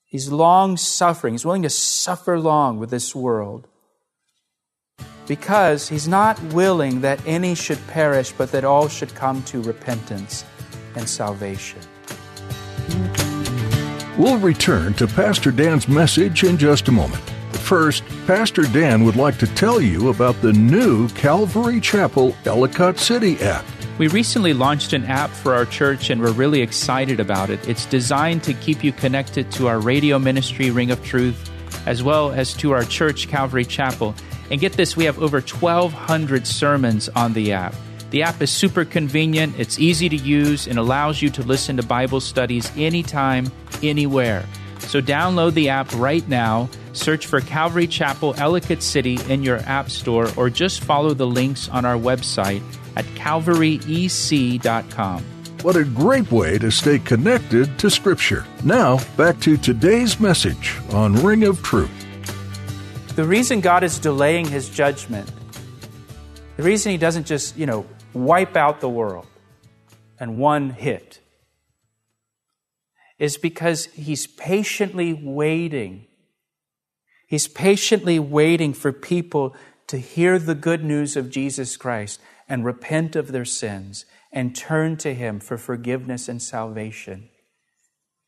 He's 0.06 0.32
long 0.32 0.78
suffering 0.78 1.34
he's 1.34 1.46
willing 1.46 1.64
to 1.64 1.70
suffer 1.70 2.40
long 2.40 2.80
with 2.80 2.90
this 2.90 3.16
world 3.16 3.68
because 5.28 5.90
he's 5.90 6.08
not 6.08 6.42
willing 6.54 7.02
that 7.02 7.20
any 7.26 7.56
should 7.56 7.86
perish 7.88 8.32
but 8.32 8.52
that 8.52 8.64
all 8.64 8.88
should 8.88 9.14
come 9.16 9.44
to 9.44 9.62
repentance 9.62 10.46
and 10.96 11.08
salvation 11.10 11.82
We'll 14.18 14.38
return 14.38 14.94
to 14.94 15.08
Pastor 15.08 15.52
Dan's 15.52 15.90
message 15.90 16.46
in 16.46 16.58
just 16.58 16.88
a 16.88 16.92
moment. 16.92 17.22
First, 17.52 18.06
Pastor 18.26 18.64
Dan 18.64 19.04
would 19.04 19.18
like 19.18 19.38
to 19.40 19.48
tell 19.56 19.82
you 19.82 20.08
about 20.08 20.40
the 20.42 20.54
new 20.54 21.10
Calvary 21.10 21.82
Chapel 21.82 22.34
Ellicott 22.46 22.98
City 22.98 23.38
app. 23.42 23.66
We 23.98 24.08
recently 24.08 24.54
launched 24.54 24.94
an 24.94 25.04
app 25.04 25.32
for 25.32 25.54
our 25.54 25.66
church 25.66 26.10
and 26.10 26.22
we're 26.22 26.32
really 26.32 26.62
excited 26.62 27.20
about 27.20 27.50
it. 27.50 27.68
It's 27.68 27.86
designed 27.88 28.42
to 28.44 28.54
keep 28.54 28.86
you 28.86 28.94
connected 28.94 29.52
to 29.54 29.68
our 29.68 29.82
radio 29.82 30.18
ministry, 30.18 30.72
Ring 30.72 30.92
of 30.92 31.04
Truth, 31.04 31.52
as 31.86 32.02
well 32.02 32.32
as 32.32 32.54
to 32.54 32.72
our 32.72 32.86
church, 32.86 33.28
Calvary 33.28 33.66
Chapel. 33.66 34.16
And 34.50 34.62
get 34.62 34.74
this, 34.74 34.96
we 34.96 35.04
have 35.06 35.20
over 35.20 35.42
1,200 35.42 36.48
sermons 36.48 37.10
on 37.10 37.34
the 37.34 37.52
app. 37.52 37.76
The 38.16 38.24
app 38.24 38.42
is 38.42 38.50
super 38.50 38.86
convenient, 38.86 39.60
it's 39.60 39.78
easy 39.78 40.08
to 40.08 40.16
use, 40.16 40.70
and 40.70 40.80
allows 40.80 41.22
you 41.22 41.30
to 41.32 41.44
listen 41.44 41.76
to 41.76 41.84
Bible 41.84 42.22
studies 42.22 42.72
anytime, 42.78 43.52
anywhere. 43.84 44.46
So 44.80 45.02
download 45.02 45.54
the 45.54 45.68
app 45.68 45.94
right 45.96 46.26
now, 46.30 46.70
search 46.94 47.26
for 47.26 47.42
Calvary 47.42 47.88
Chapel 47.88 48.34
Ellicott 48.38 48.82
City 48.82 49.20
in 49.28 49.44
your 49.44 49.58
app 49.66 49.92
store, 49.92 50.30
or 50.38 50.50
just 50.50 50.82
follow 50.82 51.14
the 51.14 51.28
links 51.28 51.68
on 51.68 51.84
our 51.84 51.98
website 51.98 52.64
at 52.96 53.04
calvaryec.com. 53.16 55.24
What 55.62 55.76
a 55.76 55.84
great 55.84 56.32
way 56.32 56.58
to 56.60 56.72
stay 56.72 57.00
connected 57.00 57.78
to 57.80 57.90
Scripture. 57.90 58.46
Now, 58.64 59.00
back 59.18 59.42
to 59.42 59.58
today's 59.58 60.22
message 60.22 60.78
on 60.94 61.16
Ring 61.16 61.44
of 61.44 61.62
Truth. 61.64 61.92
The 63.18 63.26
reason 63.26 63.60
God 63.60 63.84
is 63.84 64.00
delaying 64.00 64.46
his 64.46 64.70
judgment, 64.70 65.30
the 66.56 66.64
reason 66.64 66.94
he 66.94 66.98
doesn't 66.98 67.28
just, 67.28 67.58
you 67.58 67.66
know, 67.66 67.86
wipe 68.16 68.56
out 68.56 68.80
the 68.80 68.90
world 68.90 69.28
and 70.20 70.38
one 70.38 70.72
hit 70.72 71.20
is 73.18 73.38
because 73.38 73.86
he's 73.86 74.28
patiently 74.28 75.14
waiting. 75.14 76.06
He's 77.28 77.48
patiently 77.48 78.20
waiting 78.20 78.74
for 78.74 78.92
people 78.92 79.56
to 79.88 79.98
hear 79.98 80.38
the 80.40 80.56
good 80.56 80.84
news 80.84 81.16
of 81.16 81.30
Jesus 81.30 81.78
Christ 81.78 82.20
and 82.50 82.66
repent 82.66 83.16
of 83.16 83.32
their 83.32 83.46
sins 83.46 84.06
and 84.32 84.56
turn 84.56 84.98
to 84.98 85.14
him 85.14 85.40
for 85.40 85.58
forgiveness 85.58 86.28
and 86.28 86.42
salvation. 86.42 87.30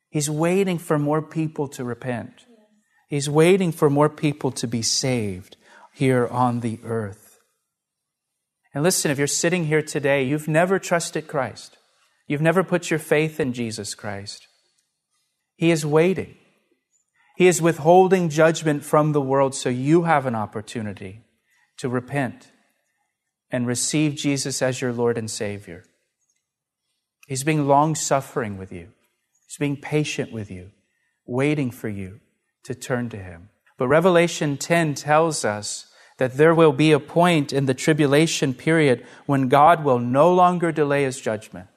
He's 0.10 0.29
waiting 0.29 0.77
for 0.77 0.98
more 0.98 1.22
people 1.22 1.67
to 1.70 1.84
repent. 1.84 2.46
He's 3.10 3.29
waiting 3.29 3.72
for 3.72 3.89
more 3.89 4.10
people 4.10 4.51
to 4.51 4.67
be 4.67 4.82
saved 4.82 5.58
here 5.94 6.27
on 6.27 6.62
the 6.62 6.79
earth. 6.84 7.26
And 8.77 8.84
listen, 8.84 9.10
if 9.10 9.17
you're 9.17 9.25
sitting 9.25 9.65
here 9.65 9.81
today, 9.81 10.22
you've 10.22 10.48
never 10.48 10.77
trusted 10.77 11.27
Christ, 11.27 11.77
you've 12.27 12.41
never 12.41 12.63
put 12.63 12.91
your 12.91 13.00
faith 13.00 13.39
in 13.39 13.51
Jesus 13.51 13.96
Christ. 13.96 14.46
He 15.55 15.72
is 15.72 15.84
waiting. 15.84 16.36
He 17.38 17.48
is 17.48 17.60
withholding 17.60 18.29
judgment 18.29 18.84
from 18.84 19.13
the 19.13 19.22
world 19.22 19.55
so 19.55 19.69
you 19.69 20.03
have 20.03 20.27
an 20.27 20.36
opportunity 20.36 21.22
to 21.77 21.89
repent 21.89 22.51
and 23.50 23.65
receive 23.65 24.13
Jesus 24.13 24.62
as 24.62 24.79
your 24.79 24.93
Lord 24.93 25.17
and 25.17 25.31
Savior. 25.31 25.84
He's 27.27 27.43
being 27.43 27.67
long 27.67 27.96
suffering 27.96 28.60
with 28.60 28.72
you, 28.72 28.89
He's 29.48 29.57
being 29.57 29.77
patient 29.77 30.31
with 30.31 30.51
you, 30.51 30.69
waiting 31.25 31.72
for 31.72 31.89
you 31.89 32.19
to 32.65 32.75
turn 32.75 33.10
to 33.10 33.17
Him. 33.17 33.50
But 33.75 33.88
Revelation 33.88 34.55
10 34.55 34.93
tells 34.93 35.43
us 35.43 35.91
that 36.18 36.38
there 36.38 36.56
will 36.56 36.74
be 36.74 36.92
a 36.92 37.00
point 37.00 37.54
in 37.54 37.66
the 37.66 37.74
tribulation 37.74 38.54
period 38.54 39.06
when 39.26 39.50
God 39.50 39.84
will 39.84 40.00
no 40.00 40.34
longer 40.34 40.72
delay 40.72 41.04
his 41.04 41.22
judgment, 41.22 41.68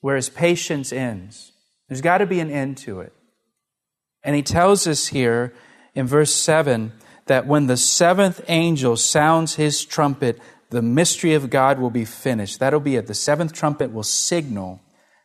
where 0.00 0.16
his 0.16 0.28
patience 0.28 0.92
ends. 0.92 1.52
There's 1.88 2.00
got 2.00 2.18
to 2.18 2.26
be 2.26 2.40
an 2.40 2.50
end 2.50 2.78
to 2.78 3.00
it. 3.00 3.12
And 4.22 4.36
he 4.36 4.42
tells 4.42 4.86
us 4.86 5.08
here 5.08 5.54
in 5.94 6.06
verse 6.06 6.34
7 6.34 6.92
that 7.26 7.46
when 7.46 7.66
the 7.66 7.76
seventh 7.76 8.44
angel 8.48 8.96
sounds 8.96 9.54
his 9.54 9.84
trumpet, 9.84 10.40
the 10.70 10.82
mystery 10.82 11.34
of 11.34 11.50
God 11.50 11.78
will 11.78 11.90
be 11.90 12.04
finished. 12.04 12.60
That'll 12.60 12.80
be 12.80 12.96
it. 12.96 13.06
The 13.06 13.14
seventh 13.14 13.52
trumpet 13.52 13.92
will 13.92 14.02
signal 14.02 14.80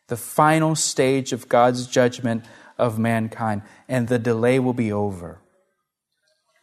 the 0.08 0.18
final 0.18 0.76
stage 0.76 1.34
of 1.34 1.50
God's 1.50 1.88
judgment 1.88 2.46
of 2.78 3.00
mankind, 3.00 3.64
and 3.88 4.08
the 4.08 4.20
delay 4.20 4.60
will 4.60 4.74
be 4.74 4.92
over. 4.92 5.40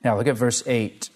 Now 0.04 0.16
look 0.16 0.26
at 0.26 0.36
verse 0.36 0.62
8. 0.66 1.10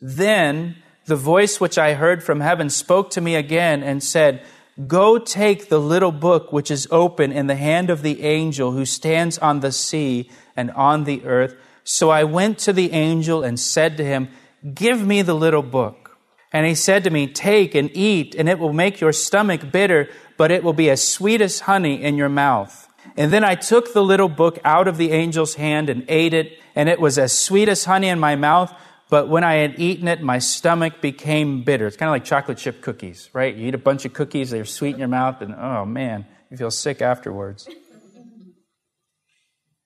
Then 0.00 0.76
the 1.06 1.16
voice 1.16 1.60
which 1.60 1.78
I 1.78 1.94
heard 1.94 2.22
from 2.22 2.40
heaven 2.40 2.70
spoke 2.70 3.10
to 3.10 3.20
me 3.20 3.34
again 3.34 3.82
and 3.82 4.02
said, 4.02 4.42
Go 4.86 5.18
take 5.18 5.68
the 5.68 5.80
little 5.80 6.12
book 6.12 6.52
which 6.52 6.70
is 6.70 6.88
open 6.90 7.30
in 7.30 7.46
the 7.46 7.56
hand 7.56 7.90
of 7.90 8.02
the 8.02 8.22
angel 8.22 8.72
who 8.72 8.86
stands 8.86 9.36
on 9.38 9.60
the 9.60 9.72
sea 9.72 10.30
and 10.56 10.70
on 10.70 11.04
the 11.04 11.24
earth. 11.24 11.54
So 11.84 12.10
I 12.10 12.24
went 12.24 12.58
to 12.60 12.72
the 12.72 12.92
angel 12.92 13.42
and 13.42 13.60
said 13.60 13.96
to 13.98 14.04
him, 14.04 14.28
Give 14.74 15.04
me 15.04 15.22
the 15.22 15.34
little 15.34 15.62
book. 15.62 16.16
And 16.52 16.66
he 16.66 16.74
said 16.74 17.04
to 17.04 17.10
me, 17.10 17.26
Take 17.26 17.74
and 17.74 17.90
eat, 17.94 18.34
and 18.34 18.48
it 18.48 18.58
will 18.58 18.72
make 18.72 19.00
your 19.00 19.12
stomach 19.12 19.72
bitter, 19.72 20.08
but 20.36 20.50
it 20.50 20.62
will 20.62 20.72
be 20.72 20.90
as 20.90 21.06
sweet 21.06 21.40
as 21.40 21.60
honey 21.60 22.02
in 22.02 22.16
your 22.16 22.28
mouth. 22.28 22.88
And 23.16 23.32
then 23.32 23.44
I 23.44 23.54
took 23.54 23.92
the 23.92 24.02
little 24.02 24.28
book 24.28 24.58
out 24.64 24.88
of 24.88 24.96
the 24.96 25.12
angel's 25.12 25.54
hand 25.56 25.90
and 25.90 26.04
ate 26.08 26.34
it, 26.34 26.58
and 26.74 26.88
it 26.88 27.00
was 27.00 27.18
as 27.18 27.36
sweet 27.36 27.68
as 27.68 27.84
honey 27.84 28.08
in 28.08 28.18
my 28.18 28.36
mouth, 28.36 28.72
But 29.12 29.28
when 29.28 29.44
I 29.44 29.56
had 29.56 29.78
eaten 29.78 30.08
it, 30.08 30.22
my 30.22 30.38
stomach 30.38 31.02
became 31.02 31.64
bitter. 31.64 31.86
It's 31.86 31.98
kind 31.98 32.08
of 32.08 32.14
like 32.14 32.24
chocolate 32.24 32.56
chip 32.56 32.80
cookies, 32.80 33.28
right? 33.34 33.54
You 33.54 33.68
eat 33.68 33.74
a 33.74 33.78
bunch 33.78 34.06
of 34.06 34.14
cookies, 34.14 34.48
they're 34.48 34.64
sweet 34.64 34.94
in 34.94 35.00
your 35.00 35.08
mouth, 35.08 35.42
and 35.42 35.54
oh 35.54 35.84
man, 35.84 36.24
you 36.50 36.56
feel 36.56 36.70
sick 36.70 37.02
afterwards. 37.02 37.68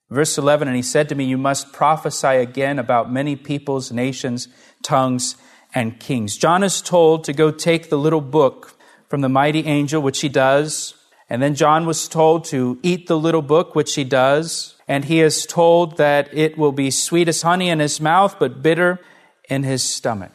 Verse 0.08 0.38
11, 0.38 0.68
and 0.68 0.76
he 0.76 0.82
said 0.82 1.08
to 1.08 1.16
me, 1.16 1.24
You 1.24 1.38
must 1.38 1.72
prophesy 1.72 2.36
again 2.36 2.78
about 2.78 3.12
many 3.12 3.34
peoples, 3.34 3.90
nations, 3.90 4.46
tongues, 4.84 5.34
and 5.74 5.98
kings. 5.98 6.36
John 6.36 6.62
is 6.62 6.80
told 6.80 7.24
to 7.24 7.32
go 7.32 7.50
take 7.50 7.90
the 7.90 7.98
little 7.98 8.20
book 8.20 8.78
from 9.08 9.22
the 9.22 9.28
mighty 9.28 9.66
angel, 9.66 10.00
which 10.00 10.20
he 10.20 10.28
does. 10.28 10.94
And 11.28 11.42
then 11.42 11.54
John 11.54 11.86
was 11.86 12.08
told 12.08 12.44
to 12.46 12.78
eat 12.82 13.06
the 13.06 13.18
little 13.18 13.42
book, 13.42 13.74
which 13.74 13.94
he 13.94 14.04
does. 14.04 14.74
And 14.86 15.04
he 15.04 15.20
is 15.20 15.44
told 15.44 15.96
that 15.96 16.32
it 16.32 16.56
will 16.56 16.72
be 16.72 16.90
sweet 16.90 17.28
as 17.28 17.42
honey 17.42 17.68
in 17.68 17.80
his 17.80 18.00
mouth, 18.00 18.36
but 18.38 18.62
bitter 18.62 19.00
in 19.48 19.64
his 19.64 19.82
stomach. 19.82 20.32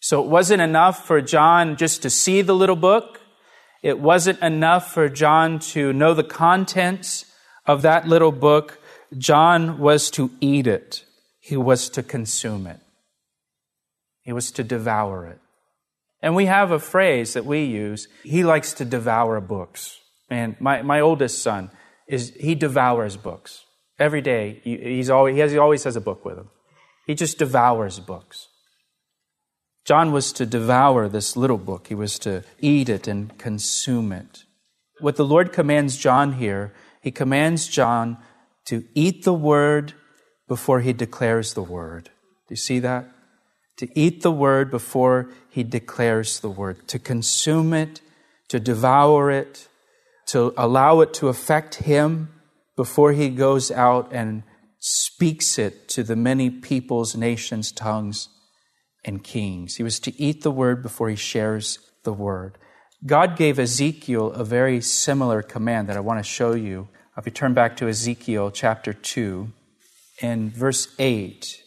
So 0.00 0.22
it 0.22 0.28
wasn't 0.28 0.62
enough 0.62 1.04
for 1.04 1.20
John 1.20 1.76
just 1.76 2.02
to 2.02 2.10
see 2.10 2.42
the 2.42 2.54
little 2.54 2.76
book. 2.76 3.20
It 3.82 3.98
wasn't 3.98 4.40
enough 4.40 4.92
for 4.92 5.08
John 5.08 5.58
to 5.60 5.92
know 5.92 6.14
the 6.14 6.24
contents 6.24 7.24
of 7.66 7.82
that 7.82 8.06
little 8.06 8.32
book, 8.32 8.78
John 9.16 9.78
was 9.78 10.10
to 10.12 10.30
eat 10.40 10.66
it, 10.66 11.04
he 11.40 11.56
was 11.56 11.88
to 11.90 12.02
consume 12.02 12.66
it, 12.66 12.80
he 14.22 14.32
was 14.32 14.50
to 14.52 14.64
devour 14.64 15.26
it. 15.26 15.40
And 16.26 16.34
we 16.34 16.46
have 16.46 16.72
a 16.72 16.80
phrase 16.80 17.34
that 17.34 17.46
we 17.46 17.62
use 17.62 18.08
he 18.24 18.42
likes 18.42 18.72
to 18.72 18.84
devour 18.84 19.40
books. 19.40 20.00
And 20.28 20.56
my, 20.60 20.82
my 20.82 20.98
oldest 20.98 21.40
son, 21.40 21.70
is 22.08 22.34
he 22.40 22.56
devours 22.56 23.16
books. 23.16 23.64
Every 23.96 24.22
day, 24.22 24.60
he's 24.64 25.08
always, 25.08 25.36
he, 25.36 25.40
has, 25.40 25.52
he 25.52 25.58
always 25.58 25.84
has 25.84 25.94
a 25.94 26.00
book 26.00 26.24
with 26.24 26.36
him. 26.36 26.48
He 27.06 27.14
just 27.14 27.38
devours 27.38 28.00
books. 28.00 28.48
John 29.84 30.10
was 30.10 30.32
to 30.32 30.46
devour 30.46 31.08
this 31.08 31.36
little 31.36 31.58
book, 31.58 31.86
he 31.86 31.94
was 31.94 32.18
to 32.18 32.42
eat 32.58 32.88
it 32.88 33.06
and 33.06 33.38
consume 33.38 34.10
it. 34.10 34.42
What 34.98 35.14
the 35.14 35.24
Lord 35.24 35.52
commands 35.52 35.96
John 35.96 36.32
here 36.32 36.72
he 37.02 37.12
commands 37.12 37.68
John 37.68 38.18
to 38.64 38.82
eat 38.96 39.22
the 39.22 39.32
word 39.32 39.92
before 40.48 40.80
he 40.80 40.92
declares 40.92 41.54
the 41.54 41.62
word. 41.62 42.06
Do 42.48 42.50
you 42.50 42.56
see 42.56 42.80
that? 42.80 43.15
To 43.78 43.98
eat 43.98 44.22
the 44.22 44.32
word 44.32 44.70
before 44.70 45.30
he 45.50 45.62
declares 45.62 46.40
the 46.40 46.48
word, 46.48 46.88
to 46.88 46.98
consume 46.98 47.72
it, 47.74 48.00
to 48.48 48.58
devour 48.58 49.30
it, 49.30 49.68
to 50.28 50.54
allow 50.56 51.00
it 51.00 51.12
to 51.14 51.28
affect 51.28 51.76
him 51.76 52.28
before 52.76 53.12
he 53.12 53.28
goes 53.28 53.70
out 53.70 54.08
and 54.12 54.42
speaks 54.78 55.58
it 55.58 55.88
to 55.88 56.02
the 56.02 56.16
many 56.16 56.50
peoples, 56.50 57.16
nations, 57.16 57.72
tongues, 57.72 58.28
and 59.04 59.22
kings. 59.22 59.76
He 59.76 59.82
was 59.82 60.00
to 60.00 60.20
eat 60.20 60.42
the 60.42 60.50
word 60.50 60.82
before 60.82 61.08
he 61.08 61.16
shares 61.16 61.78
the 62.04 62.12
word. 62.12 62.58
God 63.04 63.36
gave 63.36 63.58
Ezekiel 63.58 64.32
a 64.32 64.44
very 64.44 64.80
similar 64.80 65.42
command 65.42 65.88
that 65.88 65.96
I 65.96 66.00
want 66.00 66.18
to 66.18 66.28
show 66.28 66.54
you 66.54 66.88
if 67.16 67.24
you 67.24 67.32
turn 67.32 67.54
back 67.54 67.76
to 67.78 67.88
Ezekiel 67.88 68.50
chapter 68.50 68.92
2, 68.92 69.50
in 70.20 70.50
verse 70.50 70.94
8, 70.98 71.62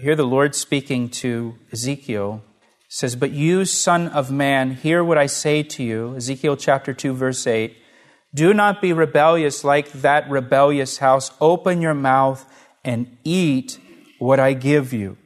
here 0.00 0.16
the 0.16 0.24
Lord 0.24 0.54
speaking 0.54 1.10
to 1.10 1.56
Ezekiel 1.72 2.42
says, 2.88 3.16
But 3.16 3.32
you, 3.32 3.66
son 3.66 4.08
of 4.08 4.30
man, 4.30 4.72
hear 4.72 5.04
what 5.04 5.18
I 5.18 5.26
say 5.26 5.62
to 5.62 5.82
you. 5.82 6.16
Ezekiel 6.16 6.56
chapter 6.56 6.94
2, 6.94 7.12
verse 7.12 7.46
8. 7.46 7.76
Do 8.32 8.54
not 8.54 8.80
be 8.80 8.94
rebellious 8.94 9.62
like 9.62 9.92
that 9.92 10.30
rebellious 10.30 10.98
house. 10.98 11.32
Open 11.38 11.82
your 11.82 11.92
mouth 11.92 12.50
and 12.82 13.18
eat 13.24 13.78
what 14.18 14.40
I 14.40 14.54
give 14.54 14.94
you. 14.94 15.18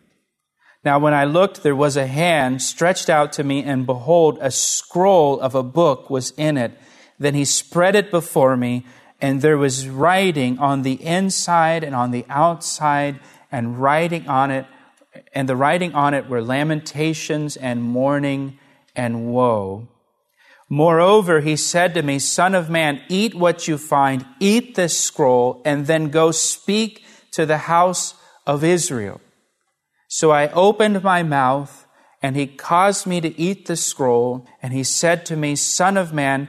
Now, 0.84 0.98
when 0.98 1.14
I 1.14 1.24
looked, 1.24 1.62
there 1.62 1.76
was 1.76 1.96
a 1.96 2.08
hand 2.08 2.60
stretched 2.60 3.08
out 3.08 3.32
to 3.34 3.44
me, 3.44 3.62
and 3.62 3.86
behold, 3.86 4.38
a 4.40 4.50
scroll 4.50 5.38
of 5.38 5.54
a 5.54 5.62
book 5.62 6.10
was 6.10 6.32
in 6.32 6.56
it. 6.56 6.72
Then 7.18 7.34
he 7.34 7.44
spread 7.44 7.94
it 7.94 8.10
before 8.10 8.56
me, 8.56 8.84
and 9.20 9.40
there 9.40 9.56
was 9.56 9.88
writing 9.88 10.58
on 10.58 10.82
the 10.82 11.00
inside 11.02 11.84
and 11.84 11.94
on 11.94 12.10
the 12.10 12.26
outside, 12.28 13.20
and 13.54 13.80
writing 13.80 14.26
on 14.26 14.50
it, 14.50 14.66
and 15.32 15.48
the 15.48 15.54
writing 15.54 15.94
on 15.94 16.12
it 16.12 16.28
were 16.28 16.42
lamentations 16.42 17.56
and 17.56 17.80
mourning 17.80 18.58
and 18.96 19.32
woe. 19.32 19.86
Moreover, 20.68 21.40
he 21.40 21.54
said 21.54 21.94
to 21.94 22.02
me, 22.02 22.18
Son 22.18 22.56
of 22.56 22.68
man, 22.68 23.00
eat 23.08 23.32
what 23.32 23.68
you 23.68 23.78
find, 23.78 24.26
eat 24.40 24.74
this 24.74 24.98
scroll, 24.98 25.62
and 25.64 25.86
then 25.86 26.10
go 26.10 26.32
speak 26.32 27.04
to 27.30 27.46
the 27.46 27.58
house 27.58 28.14
of 28.44 28.64
Israel. 28.64 29.20
So 30.08 30.32
I 30.32 30.48
opened 30.48 31.04
my 31.04 31.22
mouth, 31.22 31.86
and 32.20 32.34
he 32.34 32.48
caused 32.48 33.06
me 33.06 33.20
to 33.20 33.38
eat 33.38 33.66
the 33.66 33.76
scroll, 33.76 34.48
and 34.60 34.72
he 34.72 34.82
said 34.82 35.24
to 35.26 35.36
me, 35.36 35.54
Son 35.54 35.96
of 35.96 36.12
man, 36.12 36.48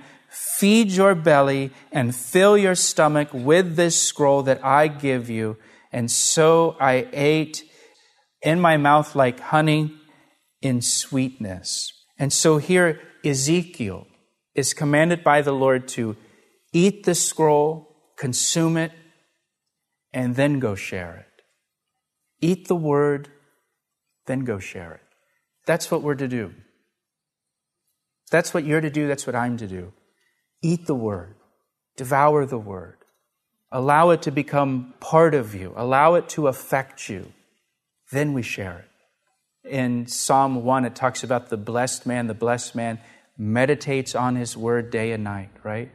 Feed 0.57 0.91
your 0.91 1.15
belly 1.15 1.71
and 1.93 2.13
fill 2.15 2.57
your 2.57 2.75
stomach 2.75 3.29
with 3.31 3.75
this 3.75 4.01
scroll 4.01 4.43
that 4.43 4.63
I 4.65 4.87
give 4.87 5.29
you. 5.29 5.57
And 5.95 6.11
so 6.11 6.75
I 6.77 7.07
ate 7.13 7.63
in 8.41 8.59
my 8.59 8.75
mouth 8.75 9.15
like 9.15 9.39
honey 9.39 9.95
in 10.61 10.81
sweetness. 10.81 11.93
And 12.19 12.33
so 12.33 12.57
here 12.57 12.99
Ezekiel 13.23 14.05
is 14.53 14.73
commanded 14.73 15.23
by 15.23 15.41
the 15.41 15.53
Lord 15.53 15.87
to 15.95 16.17
eat 16.73 17.05
the 17.05 17.15
scroll, 17.15 17.95
consume 18.17 18.75
it, 18.75 18.91
and 20.11 20.35
then 20.35 20.59
go 20.59 20.75
share 20.75 21.15
it. 21.15 21.43
Eat 22.41 22.67
the 22.67 22.75
word, 22.75 23.29
then 24.25 24.41
go 24.41 24.59
share 24.59 24.95
it. 24.95 25.01
That's 25.65 25.89
what 25.89 26.01
we're 26.01 26.15
to 26.15 26.27
do. 26.27 26.53
That's 28.31 28.53
what 28.53 28.65
you're 28.65 28.81
to 28.81 28.89
do. 28.89 29.07
That's 29.07 29.25
what 29.25 29.35
I'm 29.35 29.55
to 29.55 29.67
do. 29.67 29.93
Eat 30.61 30.87
the 30.87 30.95
word, 30.95 31.35
devour 31.95 32.45
the 32.45 32.59
word, 32.59 32.97
allow 33.71 34.11
it 34.11 34.21
to 34.23 34.31
become 34.31 34.93
part 34.99 35.33
of 35.33 35.55
you, 35.55 35.73
allow 35.75 36.15
it 36.15 36.29
to 36.29 36.47
affect 36.47 37.09
you. 37.09 37.31
Then 38.11 38.33
we 38.33 38.41
share 38.41 38.79
it. 38.79 39.69
In 39.69 40.07
Psalm 40.07 40.63
1, 40.63 40.85
it 40.85 40.95
talks 40.95 41.23
about 41.23 41.49
the 41.49 41.57
blessed 41.57 42.05
man. 42.05 42.27
The 42.27 42.33
blessed 42.33 42.75
man 42.75 42.99
meditates 43.37 44.15
on 44.15 44.35
his 44.35 44.55
word 44.55 44.91
day 44.91 45.11
and 45.11 45.23
night, 45.23 45.49
right? 45.63 45.91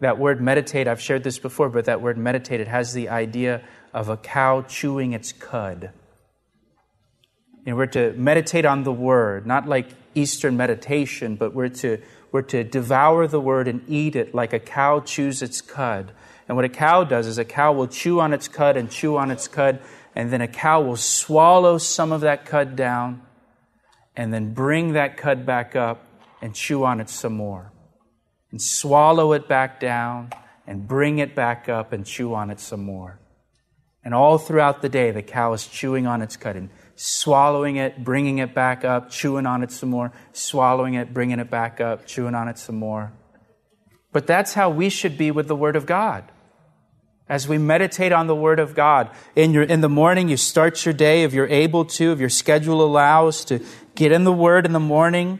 That 0.00 0.18
word 0.18 0.40
meditate, 0.40 0.88
I've 0.88 1.00
shared 1.00 1.24
this 1.24 1.38
before, 1.38 1.68
but 1.68 1.84
that 1.84 2.00
word 2.00 2.18
meditate, 2.18 2.60
it 2.60 2.68
has 2.68 2.92
the 2.92 3.08
idea 3.08 3.62
of 3.92 4.08
a 4.08 4.16
cow 4.16 4.62
chewing 4.62 5.12
its 5.12 5.32
cud. 5.32 5.92
And 7.66 7.76
we're 7.76 7.86
to 7.86 8.12
meditate 8.14 8.64
on 8.64 8.82
the 8.82 8.92
word, 8.92 9.46
not 9.46 9.68
like 9.68 9.88
Eastern 10.14 10.56
meditation, 10.56 11.36
but 11.36 11.54
we're 11.54 11.68
to 11.68 12.00
we're 12.34 12.42
to 12.42 12.64
devour 12.64 13.28
the 13.28 13.40
word 13.40 13.68
and 13.68 13.88
eat 13.88 14.16
it 14.16 14.34
like 14.34 14.52
a 14.52 14.58
cow 14.58 14.98
chews 14.98 15.40
its 15.40 15.60
cud. 15.60 16.10
And 16.48 16.56
what 16.56 16.64
a 16.64 16.68
cow 16.68 17.04
does 17.04 17.26
is 17.26 17.38
a 17.38 17.44
cow 17.44 17.72
will 17.72 17.86
chew 17.86 18.20
on 18.20 18.32
its 18.32 18.48
cud 18.48 18.76
and 18.76 18.90
chew 18.90 19.16
on 19.16 19.30
its 19.30 19.48
cud, 19.48 19.80
and 20.14 20.32
then 20.32 20.40
a 20.40 20.48
cow 20.48 20.82
will 20.82 20.96
swallow 20.96 21.78
some 21.78 22.12
of 22.12 22.20
that 22.20 22.44
cud 22.44 22.76
down 22.76 23.22
and 24.16 24.32
then 24.32 24.54
bring 24.54 24.92
that 24.92 25.16
cud 25.16 25.44
back 25.44 25.74
up 25.74 26.06
and 26.40 26.54
chew 26.54 26.84
on 26.84 27.00
it 27.00 27.08
some 27.08 27.34
more. 27.34 27.72
And 28.50 28.62
swallow 28.62 29.32
it 29.32 29.48
back 29.48 29.80
down 29.80 30.30
and 30.66 30.86
bring 30.86 31.18
it 31.18 31.34
back 31.34 31.68
up 31.68 31.92
and 31.92 32.06
chew 32.06 32.34
on 32.34 32.50
it 32.50 32.60
some 32.60 32.84
more. 32.84 33.18
And 34.04 34.14
all 34.14 34.38
throughout 34.38 34.82
the 34.82 34.88
day, 34.88 35.10
the 35.10 35.22
cow 35.22 35.54
is 35.54 35.66
chewing 35.66 36.06
on 36.06 36.20
its 36.22 36.36
cud 36.36 36.56
and 36.56 36.68
swallowing 36.94 37.76
it, 37.76 38.04
bringing 38.04 38.38
it 38.38 38.54
back 38.54 38.84
up, 38.84 39.10
chewing 39.10 39.46
on 39.46 39.62
it 39.62 39.72
some 39.72 39.88
more, 39.88 40.12
swallowing 40.32 40.94
it, 40.94 41.12
bringing 41.12 41.40
it 41.40 41.50
back 41.50 41.80
up, 41.80 42.06
chewing 42.06 42.34
on 42.34 42.46
it 42.46 42.58
some 42.58 42.76
more. 42.76 43.12
But 44.12 44.26
that's 44.26 44.54
how 44.54 44.70
we 44.70 44.90
should 44.90 45.18
be 45.18 45.30
with 45.30 45.48
the 45.48 45.56
Word 45.56 45.74
of 45.74 45.86
God. 45.86 46.30
As 47.28 47.48
we 47.48 47.58
meditate 47.58 48.12
on 48.12 48.26
the 48.26 48.34
Word 48.34 48.60
of 48.60 48.74
God, 48.74 49.10
in, 49.34 49.52
your, 49.52 49.62
in 49.62 49.80
the 49.80 49.88
morning, 49.88 50.28
you 50.28 50.36
start 50.36 50.84
your 50.84 50.92
day, 50.92 51.22
if 51.22 51.32
you're 51.32 51.48
able 51.48 51.84
to, 51.86 52.12
if 52.12 52.20
your 52.20 52.28
schedule 52.28 52.82
allows, 52.82 53.44
to 53.46 53.60
get 53.94 54.12
in 54.12 54.24
the 54.24 54.32
Word 54.32 54.66
in 54.66 54.72
the 54.72 54.80
morning, 54.80 55.38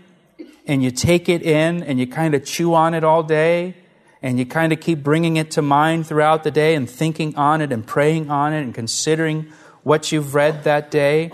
and 0.66 0.82
you 0.82 0.90
take 0.90 1.28
it 1.28 1.42
in, 1.42 1.82
and 1.82 2.00
you 2.00 2.06
kind 2.06 2.34
of 2.34 2.44
chew 2.44 2.74
on 2.74 2.94
it 2.94 3.04
all 3.04 3.22
day, 3.22 3.76
and 4.22 4.38
you 4.38 4.46
kind 4.46 4.72
of 4.72 4.80
keep 4.80 5.02
bringing 5.02 5.36
it 5.36 5.50
to 5.52 5.62
mind 5.62 6.06
throughout 6.06 6.42
the 6.42 6.50
day, 6.50 6.74
and 6.74 6.88
thinking 6.88 7.36
on 7.36 7.60
it, 7.60 7.70
and 7.70 7.86
praying 7.86 8.30
on 8.30 8.54
it, 8.54 8.62
and 8.62 8.74
considering 8.74 9.52
what 9.82 10.10
you've 10.10 10.34
read 10.34 10.64
that 10.64 10.90
day 10.90 11.30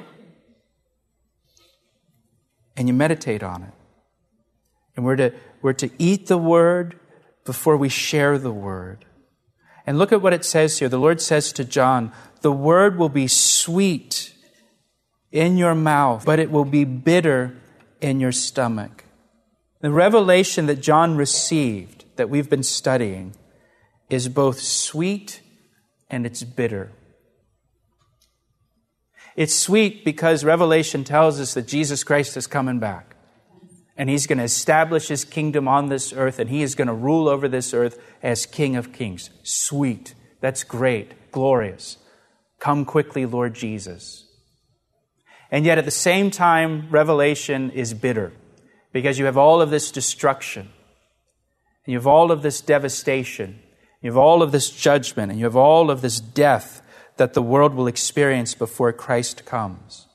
and 2.80 2.88
you 2.88 2.94
meditate 2.94 3.42
on 3.42 3.62
it. 3.62 3.72
And 4.96 5.04
we're 5.04 5.16
to, 5.16 5.34
we're 5.62 5.74
to 5.74 5.90
eat 5.98 6.26
the 6.26 6.38
word 6.38 6.98
before 7.44 7.76
we 7.76 7.88
share 7.88 8.38
the 8.38 8.52
word. 8.52 9.04
And 9.90 9.98
look 9.98 10.12
at 10.12 10.22
what 10.22 10.32
it 10.32 10.44
says 10.44 10.78
here. 10.78 10.88
The 10.88 11.00
Lord 11.00 11.20
says 11.20 11.52
to 11.54 11.64
John, 11.64 12.12
The 12.42 12.52
word 12.52 12.96
will 12.96 13.08
be 13.08 13.26
sweet 13.26 14.32
in 15.32 15.58
your 15.58 15.74
mouth, 15.74 16.24
but 16.24 16.38
it 16.38 16.52
will 16.52 16.64
be 16.64 16.84
bitter 16.84 17.56
in 18.00 18.20
your 18.20 18.30
stomach. 18.30 19.02
The 19.80 19.90
revelation 19.90 20.66
that 20.66 20.80
John 20.80 21.16
received, 21.16 22.04
that 22.14 22.30
we've 22.30 22.48
been 22.48 22.62
studying, 22.62 23.34
is 24.08 24.28
both 24.28 24.60
sweet 24.60 25.40
and 26.08 26.24
it's 26.24 26.44
bitter. 26.44 26.92
It's 29.34 29.56
sweet 29.56 30.04
because 30.04 30.44
Revelation 30.44 31.02
tells 31.02 31.40
us 31.40 31.54
that 31.54 31.66
Jesus 31.66 32.04
Christ 32.04 32.36
is 32.36 32.46
coming 32.46 32.78
back. 32.78 33.16
And 34.00 34.08
he's 34.08 34.26
going 34.26 34.38
to 34.38 34.44
establish 34.44 35.08
his 35.08 35.26
kingdom 35.26 35.68
on 35.68 35.90
this 35.90 36.14
earth, 36.14 36.38
and 36.38 36.48
he 36.48 36.62
is 36.62 36.74
going 36.74 36.88
to 36.88 36.94
rule 36.94 37.28
over 37.28 37.48
this 37.48 37.74
earth 37.74 38.02
as 38.22 38.46
King 38.46 38.74
of 38.74 38.94
Kings. 38.94 39.28
Sweet. 39.42 40.14
That's 40.40 40.64
great. 40.64 41.30
Glorious. 41.32 41.98
Come 42.60 42.86
quickly, 42.86 43.26
Lord 43.26 43.52
Jesus. 43.52 44.24
And 45.50 45.66
yet, 45.66 45.76
at 45.76 45.84
the 45.84 45.90
same 45.90 46.30
time, 46.30 46.88
Revelation 46.90 47.70
is 47.72 47.92
bitter 47.92 48.32
because 48.90 49.18
you 49.18 49.26
have 49.26 49.36
all 49.36 49.60
of 49.60 49.68
this 49.68 49.90
destruction, 49.90 50.70
and 51.84 51.92
you 51.92 51.98
have 51.98 52.06
all 52.06 52.32
of 52.32 52.40
this 52.40 52.62
devastation, 52.62 53.60
you 54.00 54.10
have 54.10 54.16
all 54.16 54.42
of 54.42 54.50
this 54.50 54.70
judgment, 54.70 55.30
and 55.30 55.38
you 55.38 55.44
have 55.44 55.56
all 55.56 55.90
of 55.90 56.00
this 56.00 56.20
death 56.20 56.80
that 57.18 57.34
the 57.34 57.42
world 57.42 57.74
will 57.74 57.86
experience 57.86 58.54
before 58.54 58.94
Christ 58.94 59.44
comes. 59.44 60.06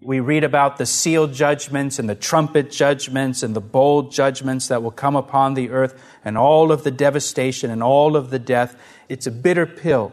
We 0.00 0.20
read 0.20 0.44
about 0.44 0.76
the 0.76 0.86
seal 0.86 1.26
judgments 1.26 1.98
and 1.98 2.08
the 2.08 2.14
trumpet 2.14 2.70
judgments 2.70 3.42
and 3.42 3.56
the 3.56 3.60
bowl 3.60 4.02
judgments 4.02 4.68
that 4.68 4.82
will 4.82 4.90
come 4.90 5.16
upon 5.16 5.54
the 5.54 5.70
earth 5.70 5.98
and 6.24 6.36
all 6.36 6.72
of 6.72 6.84
the 6.84 6.90
devastation 6.90 7.70
and 7.70 7.82
all 7.82 8.16
of 8.16 8.30
the 8.30 8.38
death. 8.38 8.76
It's 9.08 9.26
a 9.26 9.30
bitter 9.30 9.66
pill 9.66 10.12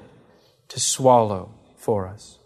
to 0.70 0.80
swallow 0.80 1.54
for 1.76 2.08
us. 2.08 2.38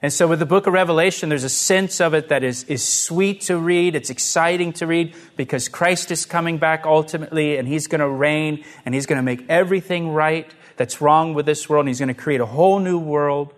And 0.00 0.12
so 0.12 0.28
with 0.28 0.38
the 0.38 0.46
book 0.46 0.68
of 0.68 0.74
Revelation, 0.74 1.28
there's 1.28 1.42
a 1.42 1.48
sense 1.48 2.00
of 2.00 2.14
it 2.14 2.28
that 2.28 2.44
is, 2.44 2.62
is 2.64 2.84
sweet 2.84 3.40
to 3.42 3.58
read. 3.58 3.96
It's 3.96 4.10
exciting 4.10 4.72
to 4.74 4.86
read 4.86 5.14
because 5.36 5.68
Christ 5.68 6.12
is 6.12 6.24
coming 6.24 6.58
back 6.58 6.86
ultimately 6.86 7.56
and 7.56 7.66
he's 7.66 7.88
going 7.88 8.00
to 8.00 8.08
reign 8.08 8.64
and 8.84 8.94
he's 8.94 9.06
going 9.06 9.16
to 9.16 9.24
make 9.24 9.44
everything 9.48 10.10
right 10.10 10.48
that's 10.76 11.00
wrong 11.00 11.34
with 11.34 11.46
this 11.46 11.68
world 11.68 11.82
and 11.82 11.88
he's 11.88 11.98
going 11.98 12.08
to 12.08 12.14
create 12.14 12.40
a 12.40 12.46
whole 12.46 12.78
new 12.78 12.98
world 12.98 13.52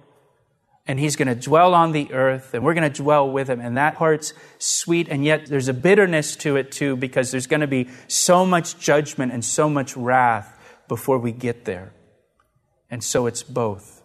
and 0.90 0.98
he's 0.98 1.14
going 1.14 1.28
to 1.28 1.36
dwell 1.36 1.72
on 1.72 1.92
the 1.92 2.12
earth 2.12 2.52
and 2.52 2.64
we're 2.64 2.74
going 2.74 2.92
to 2.92 3.02
dwell 3.02 3.30
with 3.30 3.48
him 3.48 3.60
and 3.60 3.76
that 3.76 3.94
part's 3.94 4.32
sweet 4.58 5.06
and 5.08 5.24
yet 5.24 5.46
there's 5.46 5.68
a 5.68 5.72
bitterness 5.72 6.34
to 6.34 6.56
it 6.56 6.72
too 6.72 6.96
because 6.96 7.30
there's 7.30 7.46
going 7.46 7.60
to 7.60 7.68
be 7.68 7.88
so 8.08 8.44
much 8.44 8.76
judgment 8.76 9.32
and 9.32 9.44
so 9.44 9.70
much 9.70 9.96
wrath 9.96 10.58
before 10.88 11.16
we 11.16 11.30
get 11.30 11.64
there 11.64 11.92
and 12.90 13.04
so 13.04 13.26
it's 13.26 13.44
both 13.44 14.02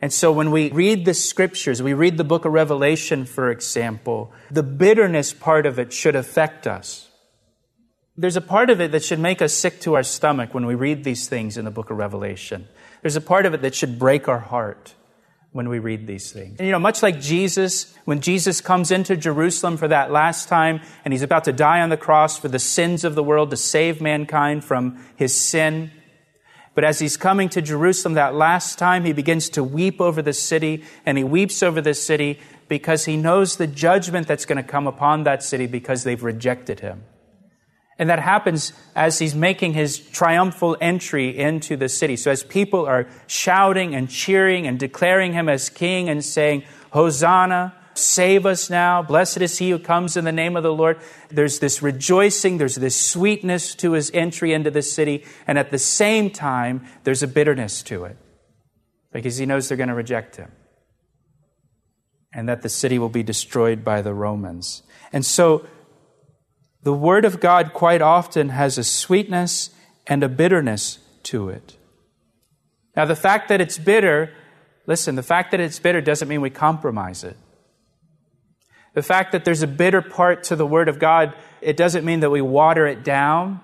and 0.00 0.12
so 0.12 0.30
when 0.30 0.50
we 0.50 0.70
read 0.70 1.04
the 1.04 1.12
scriptures, 1.12 1.82
we 1.82 1.92
read 1.92 2.16
the 2.16 2.24
book 2.24 2.46
of 2.46 2.52
Revelation, 2.54 3.26
for 3.26 3.50
example, 3.50 4.32
the 4.50 4.62
bitterness 4.62 5.34
part 5.34 5.66
of 5.66 5.78
it 5.78 5.92
should 5.92 6.16
affect 6.16 6.66
us. 6.66 7.10
There's 8.16 8.38
a 8.38 8.40
part 8.40 8.70
of 8.70 8.80
it 8.80 8.92
that 8.92 9.04
should 9.04 9.18
make 9.18 9.42
us 9.42 9.52
sick 9.52 9.78
to 9.82 9.96
our 9.96 10.02
stomach 10.02 10.54
when 10.54 10.64
we 10.64 10.74
read 10.74 11.04
these 11.04 11.28
things 11.28 11.58
in 11.58 11.66
the 11.66 11.70
book 11.70 11.90
of 11.90 11.98
Revelation. 11.98 12.66
There's 13.02 13.16
a 13.16 13.20
part 13.20 13.44
of 13.44 13.52
it 13.52 13.60
that 13.60 13.74
should 13.74 13.98
break 13.98 14.26
our 14.26 14.38
heart 14.38 14.94
when 15.52 15.68
we 15.68 15.78
read 15.78 16.06
these 16.06 16.30
things. 16.32 16.58
And 16.58 16.66
you 16.66 16.72
know, 16.72 16.78
much 16.78 17.02
like 17.02 17.20
Jesus, 17.20 17.92
when 18.04 18.20
Jesus 18.20 18.60
comes 18.60 18.90
into 18.90 19.16
Jerusalem 19.16 19.76
for 19.76 19.88
that 19.88 20.12
last 20.12 20.48
time 20.48 20.80
and 21.04 21.12
he's 21.12 21.22
about 21.22 21.44
to 21.44 21.52
die 21.52 21.80
on 21.80 21.88
the 21.88 21.96
cross 21.96 22.38
for 22.38 22.48
the 22.48 22.58
sins 22.58 23.04
of 23.04 23.14
the 23.14 23.22
world 23.22 23.50
to 23.50 23.56
save 23.56 24.00
mankind 24.00 24.64
from 24.64 25.04
his 25.16 25.34
sin, 25.34 25.90
but 26.74 26.84
as 26.84 26.98
he's 26.98 27.16
coming 27.16 27.48
to 27.50 27.60
Jerusalem 27.60 28.14
that 28.14 28.34
last 28.34 28.78
time, 28.78 29.04
he 29.04 29.12
begins 29.12 29.48
to 29.50 29.64
weep 29.64 30.00
over 30.00 30.22
the 30.22 30.32
city, 30.32 30.84
and 31.04 31.18
he 31.18 31.24
weeps 31.24 31.62
over 31.62 31.80
the 31.80 31.94
city 31.94 32.38
because 32.68 33.04
he 33.04 33.16
knows 33.16 33.56
the 33.56 33.66
judgment 33.66 34.28
that's 34.28 34.46
going 34.46 34.56
to 34.56 34.62
come 34.62 34.86
upon 34.86 35.24
that 35.24 35.42
city 35.42 35.66
because 35.66 36.04
they've 36.04 36.22
rejected 36.22 36.80
him. 36.80 37.02
And 38.00 38.10
that 38.10 38.18
happens 38.18 38.72
as 38.96 39.20
he's 39.20 39.34
making 39.34 39.74
his 39.74 39.98
triumphal 39.98 40.76
entry 40.80 41.36
into 41.36 41.76
the 41.76 41.88
city. 41.88 42.16
So 42.16 42.32
as 42.32 42.42
people 42.42 42.86
are 42.86 43.06
shouting 43.28 43.94
and 43.94 44.10
cheering 44.10 44.66
and 44.66 44.78
declaring 44.78 45.34
him 45.34 45.48
as 45.48 45.68
king 45.68 46.08
and 46.08 46.24
saying, 46.24 46.64
Hosanna, 46.90 47.74
Save 47.94 48.46
us 48.46 48.70
now. 48.70 49.02
Blessed 49.02 49.42
is 49.42 49.58
he 49.58 49.70
who 49.70 49.78
comes 49.78 50.16
in 50.16 50.24
the 50.24 50.32
name 50.32 50.56
of 50.56 50.62
the 50.62 50.72
Lord. 50.72 51.00
There's 51.28 51.58
this 51.58 51.82
rejoicing, 51.82 52.56
there's 52.56 52.76
this 52.76 52.98
sweetness 52.98 53.74
to 53.74 53.92
his 53.92 54.10
entry 54.14 54.52
into 54.54 54.70
the 54.70 54.80
city, 54.80 55.24
and 55.46 55.58
at 55.58 55.70
the 55.70 55.78
same 55.78 56.30
time, 56.30 56.86
there's 57.04 57.22
a 57.22 57.28
bitterness 57.28 57.82
to 57.84 58.04
it 58.04 58.16
because 59.12 59.36
he 59.36 59.44
knows 59.44 59.68
they're 59.68 59.76
going 59.76 59.88
to 59.88 59.94
reject 59.94 60.36
him 60.36 60.50
and 62.32 62.48
that 62.48 62.62
the 62.62 62.68
city 62.68 62.98
will 62.98 63.08
be 63.08 63.24
destroyed 63.24 63.84
by 63.84 64.02
the 64.02 64.14
Romans. 64.14 64.82
And 65.12 65.26
so, 65.26 65.66
the 66.82 66.92
Word 66.92 67.24
of 67.24 67.40
God 67.40 67.72
quite 67.72 68.02
often 68.02 68.50
has 68.50 68.78
a 68.78 68.84
sweetness 68.84 69.70
and 70.06 70.22
a 70.22 70.28
bitterness 70.28 70.98
to 71.24 71.48
it. 71.48 71.76
Now, 72.96 73.04
the 73.04 73.16
fact 73.16 73.48
that 73.48 73.60
it's 73.60 73.78
bitter, 73.78 74.32
listen, 74.86 75.14
the 75.14 75.22
fact 75.22 75.50
that 75.50 75.60
it's 75.60 75.78
bitter 75.78 76.00
doesn't 76.00 76.28
mean 76.28 76.40
we 76.40 76.50
compromise 76.50 77.22
it. 77.22 77.36
The 78.94 79.02
fact 79.02 79.32
that 79.32 79.44
there's 79.44 79.62
a 79.62 79.68
bitter 79.68 80.02
part 80.02 80.44
to 80.44 80.56
the 80.56 80.66
Word 80.66 80.88
of 80.88 80.98
God, 80.98 81.34
it 81.60 81.76
doesn't 81.76 82.04
mean 82.04 82.20
that 82.20 82.30
we 82.30 82.40
water 82.40 82.86
it 82.86 83.04
down. 83.04 83.60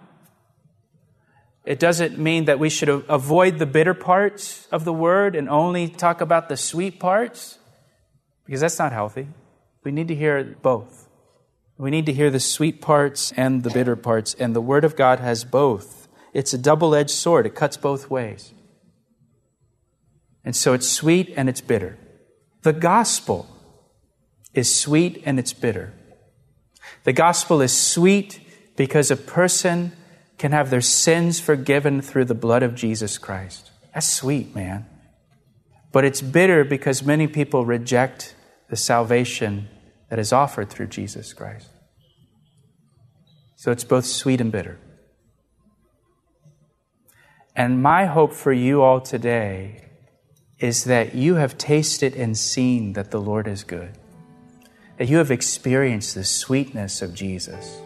It 1.64 1.80
doesn't 1.80 2.16
mean 2.16 2.44
that 2.44 2.60
we 2.60 2.70
should 2.70 2.88
avoid 2.88 3.58
the 3.58 3.66
bitter 3.66 3.94
parts 3.94 4.68
of 4.70 4.84
the 4.84 4.92
Word 4.92 5.34
and 5.34 5.48
only 5.48 5.88
talk 5.88 6.20
about 6.20 6.48
the 6.48 6.56
sweet 6.56 7.00
parts, 7.00 7.58
because 8.44 8.60
that's 8.60 8.78
not 8.78 8.92
healthy. 8.92 9.26
We 9.82 9.90
need 9.90 10.06
to 10.08 10.14
hear 10.14 10.56
both. 10.62 11.05
We 11.78 11.90
need 11.90 12.06
to 12.06 12.12
hear 12.12 12.30
the 12.30 12.40
sweet 12.40 12.80
parts 12.80 13.32
and 13.36 13.62
the 13.62 13.70
bitter 13.70 13.96
parts, 13.96 14.34
and 14.34 14.56
the 14.56 14.60
Word 14.60 14.84
of 14.84 14.96
God 14.96 15.20
has 15.20 15.44
both. 15.44 16.08
It's 16.32 16.54
a 16.54 16.58
double 16.58 16.94
edged 16.94 17.10
sword, 17.10 17.46
it 17.46 17.54
cuts 17.54 17.76
both 17.76 18.10
ways. 18.10 18.52
And 20.44 20.54
so 20.54 20.72
it's 20.74 20.88
sweet 20.88 21.32
and 21.36 21.48
it's 21.48 21.60
bitter. 21.60 21.98
The 22.62 22.72
gospel 22.72 23.48
is 24.54 24.74
sweet 24.74 25.22
and 25.26 25.38
it's 25.38 25.52
bitter. 25.52 25.92
The 27.04 27.12
gospel 27.12 27.60
is 27.60 27.76
sweet 27.76 28.40
because 28.76 29.10
a 29.10 29.16
person 29.16 29.92
can 30.38 30.52
have 30.52 30.70
their 30.70 30.80
sins 30.80 31.40
forgiven 31.40 32.00
through 32.00 32.26
the 32.26 32.34
blood 32.34 32.62
of 32.62 32.74
Jesus 32.74 33.18
Christ. 33.18 33.70
That's 33.92 34.06
sweet, 34.06 34.54
man. 34.54 34.86
But 35.92 36.04
it's 36.04 36.20
bitter 36.20 36.64
because 36.64 37.02
many 37.02 37.26
people 37.26 37.64
reject 37.64 38.34
the 38.68 38.76
salvation 38.76 39.68
that 40.08 40.18
is 40.18 40.32
offered 40.32 40.70
through 40.70 40.88
Jesus 40.88 41.32
Christ. 41.32 41.68
So 43.56 43.72
it's 43.72 43.84
both 43.84 44.04
sweet 44.04 44.40
and 44.40 44.52
bitter. 44.52 44.78
And 47.54 47.82
my 47.82 48.04
hope 48.04 48.32
for 48.32 48.52
you 48.52 48.82
all 48.82 49.00
today 49.00 49.84
is 50.58 50.84
that 50.84 51.14
you 51.14 51.36
have 51.36 51.56
tasted 51.56 52.14
and 52.14 52.36
seen 52.36 52.92
that 52.92 53.10
the 53.10 53.20
Lord 53.20 53.48
is 53.48 53.64
good 53.64 53.96
that 54.96 55.08
you 55.08 55.18
have 55.18 55.30
experienced 55.30 56.14
the 56.14 56.24
sweetness 56.24 57.02
of 57.02 57.14
Jesus, 57.14 57.80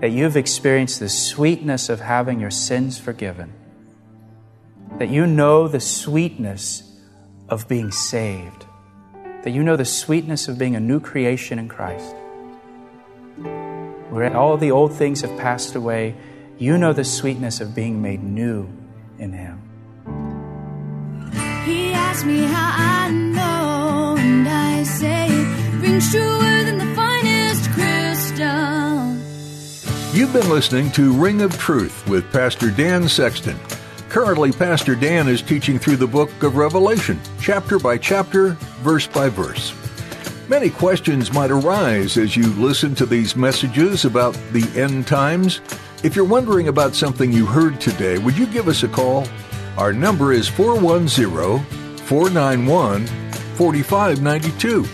that 0.00 0.10
you 0.10 0.24
have 0.24 0.36
experienced 0.36 1.00
the 1.00 1.08
sweetness 1.08 1.88
of 1.88 2.00
having 2.00 2.40
your 2.40 2.50
sins 2.50 2.98
forgiven, 2.98 3.52
that 4.98 5.08
you 5.08 5.26
know 5.26 5.66
the 5.66 5.80
sweetness 5.80 7.00
of 7.48 7.66
being 7.68 7.90
saved, 7.90 8.66
that 9.42 9.50
you 9.50 9.62
know 9.62 9.76
the 9.76 9.84
sweetness 9.84 10.48
of 10.48 10.58
being 10.58 10.76
a 10.76 10.80
new 10.80 11.00
creation 11.00 11.58
in 11.58 11.68
Christ. 11.68 12.14
Where 14.10 14.36
all 14.36 14.56
the 14.56 14.70
old 14.70 14.92
things 14.92 15.22
have 15.22 15.38
passed 15.38 15.74
away, 15.74 16.14
you 16.58 16.76
know 16.76 16.92
the 16.92 17.04
sweetness 17.04 17.60
of 17.60 17.74
being 17.74 18.02
made 18.02 18.22
new 18.22 18.68
in 19.18 19.32
Him. 19.32 19.62
He 21.64 21.92
asked 21.92 22.26
me 22.26 22.42
how 22.42 22.74
I 22.76 23.10
know, 23.10 24.16
and 24.18 24.48
I 24.48 24.82
say, 24.82 25.28
truer 26.10 26.64
than 26.64 26.78
the 26.78 26.94
finest 26.94 27.70
crystal. 27.70 29.16
You've 30.12 30.32
been 30.32 30.48
listening 30.50 30.90
to 30.92 31.12
Ring 31.12 31.42
of 31.42 31.56
Truth 31.58 32.08
with 32.08 32.30
Pastor 32.32 32.70
Dan 32.70 33.08
Sexton. 33.08 33.58
Currently, 34.10 34.50
Pastor 34.50 34.96
Dan 34.96 35.28
is 35.28 35.40
teaching 35.40 35.78
through 35.78 35.94
the 35.94 36.06
book 36.08 36.42
of 36.42 36.56
Revelation, 36.56 37.20
chapter 37.40 37.78
by 37.78 37.96
chapter, 37.96 38.54
verse 38.82 39.06
by 39.06 39.28
verse. 39.28 39.72
Many 40.48 40.68
questions 40.68 41.32
might 41.32 41.52
arise 41.52 42.16
as 42.16 42.36
you 42.36 42.48
listen 42.54 42.92
to 42.96 43.06
these 43.06 43.36
messages 43.36 44.04
about 44.04 44.34
the 44.50 44.68
end 44.74 45.06
times. 45.06 45.60
If 46.02 46.16
you're 46.16 46.24
wondering 46.24 46.66
about 46.66 46.96
something 46.96 47.30
you 47.30 47.46
heard 47.46 47.80
today, 47.80 48.18
would 48.18 48.36
you 48.36 48.46
give 48.46 48.66
us 48.66 48.82
a 48.82 48.88
call? 48.88 49.28
Our 49.76 49.92
number 49.92 50.32
is 50.32 50.48
410 50.48 51.64
491 51.98 53.06
4592. 53.06 54.88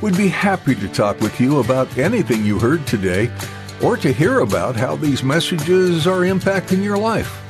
We'd 0.00 0.16
be 0.16 0.28
happy 0.28 0.74
to 0.76 0.88
talk 0.88 1.20
with 1.20 1.38
you 1.38 1.58
about 1.60 1.98
anything 1.98 2.42
you 2.42 2.58
heard 2.58 2.86
today 2.86 3.30
or 3.82 3.98
to 3.98 4.10
hear 4.14 4.40
about 4.40 4.76
how 4.76 4.96
these 4.96 5.22
messages 5.22 6.06
are 6.06 6.20
impacting 6.20 6.82
your 6.82 6.96
life. 6.96 7.41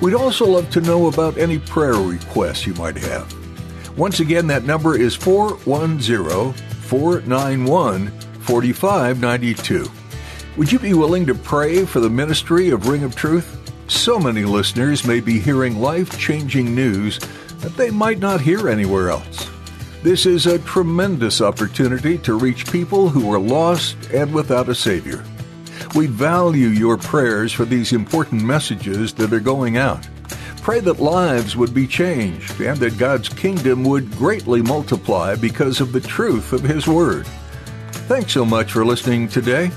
We'd 0.00 0.14
also 0.14 0.46
love 0.46 0.70
to 0.70 0.80
know 0.80 1.08
about 1.08 1.36
any 1.36 1.58
prayer 1.58 1.94
requests 1.94 2.66
you 2.66 2.74
might 2.74 2.96
have. 2.96 3.98
Once 3.98 4.20
again, 4.20 4.46
that 4.46 4.64
number 4.64 4.96
is 4.96 5.14
410 5.14 6.54
491 6.82 8.08
4592. 8.40 9.90
Would 10.56 10.72
you 10.72 10.78
be 10.78 10.94
willing 10.94 11.26
to 11.26 11.34
pray 11.34 11.84
for 11.84 12.00
the 12.00 12.08
ministry 12.08 12.70
of 12.70 12.88
Ring 12.88 13.04
of 13.04 13.14
Truth? 13.14 13.58
So 13.88 14.18
many 14.18 14.44
listeners 14.44 15.06
may 15.06 15.20
be 15.20 15.38
hearing 15.38 15.80
life 15.80 16.18
changing 16.18 16.74
news 16.74 17.18
that 17.58 17.76
they 17.76 17.90
might 17.90 18.20
not 18.20 18.40
hear 18.40 18.68
anywhere 18.68 19.10
else. 19.10 19.50
This 20.02 20.24
is 20.24 20.46
a 20.46 20.58
tremendous 20.60 21.42
opportunity 21.42 22.16
to 22.18 22.38
reach 22.38 22.72
people 22.72 23.10
who 23.10 23.30
are 23.32 23.38
lost 23.38 23.96
and 24.12 24.32
without 24.32 24.70
a 24.70 24.74
Savior. 24.74 25.22
We 25.94 26.06
value 26.06 26.68
your 26.68 26.96
prayers 26.96 27.52
for 27.52 27.64
these 27.64 27.92
important 27.92 28.42
messages 28.42 29.12
that 29.14 29.32
are 29.32 29.40
going 29.40 29.76
out. 29.76 30.06
Pray 30.62 30.80
that 30.80 31.00
lives 31.00 31.56
would 31.56 31.74
be 31.74 31.86
changed 31.86 32.60
and 32.60 32.78
that 32.78 32.98
God's 32.98 33.28
kingdom 33.28 33.82
would 33.84 34.10
greatly 34.12 34.62
multiply 34.62 35.34
because 35.34 35.80
of 35.80 35.92
the 35.92 36.00
truth 36.00 36.52
of 36.52 36.62
His 36.62 36.86
Word. 36.86 37.26
Thanks 38.06 38.32
so 38.32 38.44
much 38.44 38.72
for 38.72 38.84
listening 38.84 39.28
today. 39.28 39.70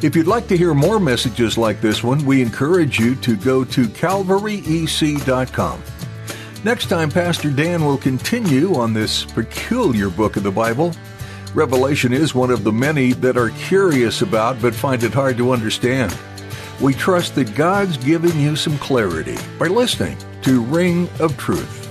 If 0.00 0.16
you'd 0.16 0.26
like 0.26 0.48
to 0.48 0.56
hear 0.56 0.74
more 0.74 0.98
messages 0.98 1.58
like 1.58 1.80
this 1.80 2.02
one, 2.02 2.24
we 2.24 2.40
encourage 2.42 2.98
you 2.98 3.14
to 3.16 3.36
go 3.36 3.64
to 3.64 3.84
calvaryec.com. 3.84 5.82
Next 6.64 6.86
time, 6.86 7.10
Pastor 7.10 7.50
Dan 7.50 7.84
will 7.84 7.98
continue 7.98 8.74
on 8.76 8.92
this 8.92 9.24
peculiar 9.24 10.08
book 10.08 10.36
of 10.36 10.44
the 10.44 10.50
Bible. 10.50 10.92
Revelation 11.54 12.14
is 12.14 12.34
one 12.34 12.50
of 12.50 12.64
the 12.64 12.72
many 12.72 13.12
that 13.12 13.36
are 13.36 13.50
curious 13.50 14.22
about 14.22 14.60
but 14.62 14.74
find 14.74 15.02
it 15.02 15.12
hard 15.12 15.36
to 15.36 15.52
understand. 15.52 16.16
We 16.80 16.94
trust 16.94 17.34
that 17.34 17.54
God's 17.54 17.98
giving 17.98 18.40
you 18.40 18.56
some 18.56 18.78
clarity 18.78 19.36
by 19.58 19.66
listening 19.66 20.16
to 20.42 20.62
Ring 20.62 21.10
of 21.20 21.36
Truth. 21.36 21.90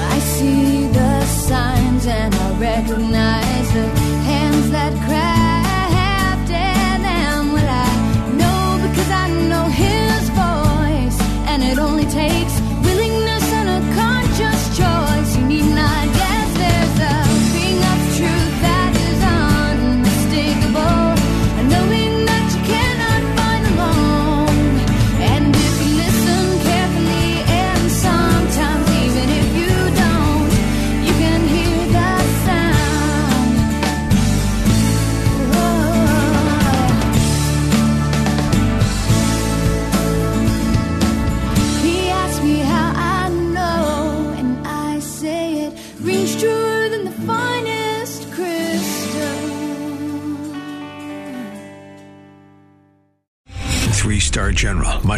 I 0.00 0.18
see 0.20 0.86
the 0.88 1.26
signs 1.26 2.06
and 2.06 2.34
I 2.34 2.58
recognize 2.58 3.72
the 3.74 3.86
hands 4.24 4.70
that 4.70 4.94
crafted 5.04 6.48
them. 7.02 7.52
Well, 7.52 7.68
I 7.68 8.32
know 8.32 8.88
because 8.88 9.10
I 9.10 9.28
know 9.50 9.64
His 9.68 10.30
voice, 10.30 11.20
and 11.48 11.62
it 11.62 11.78
only 11.78 12.06
takes 12.06 12.65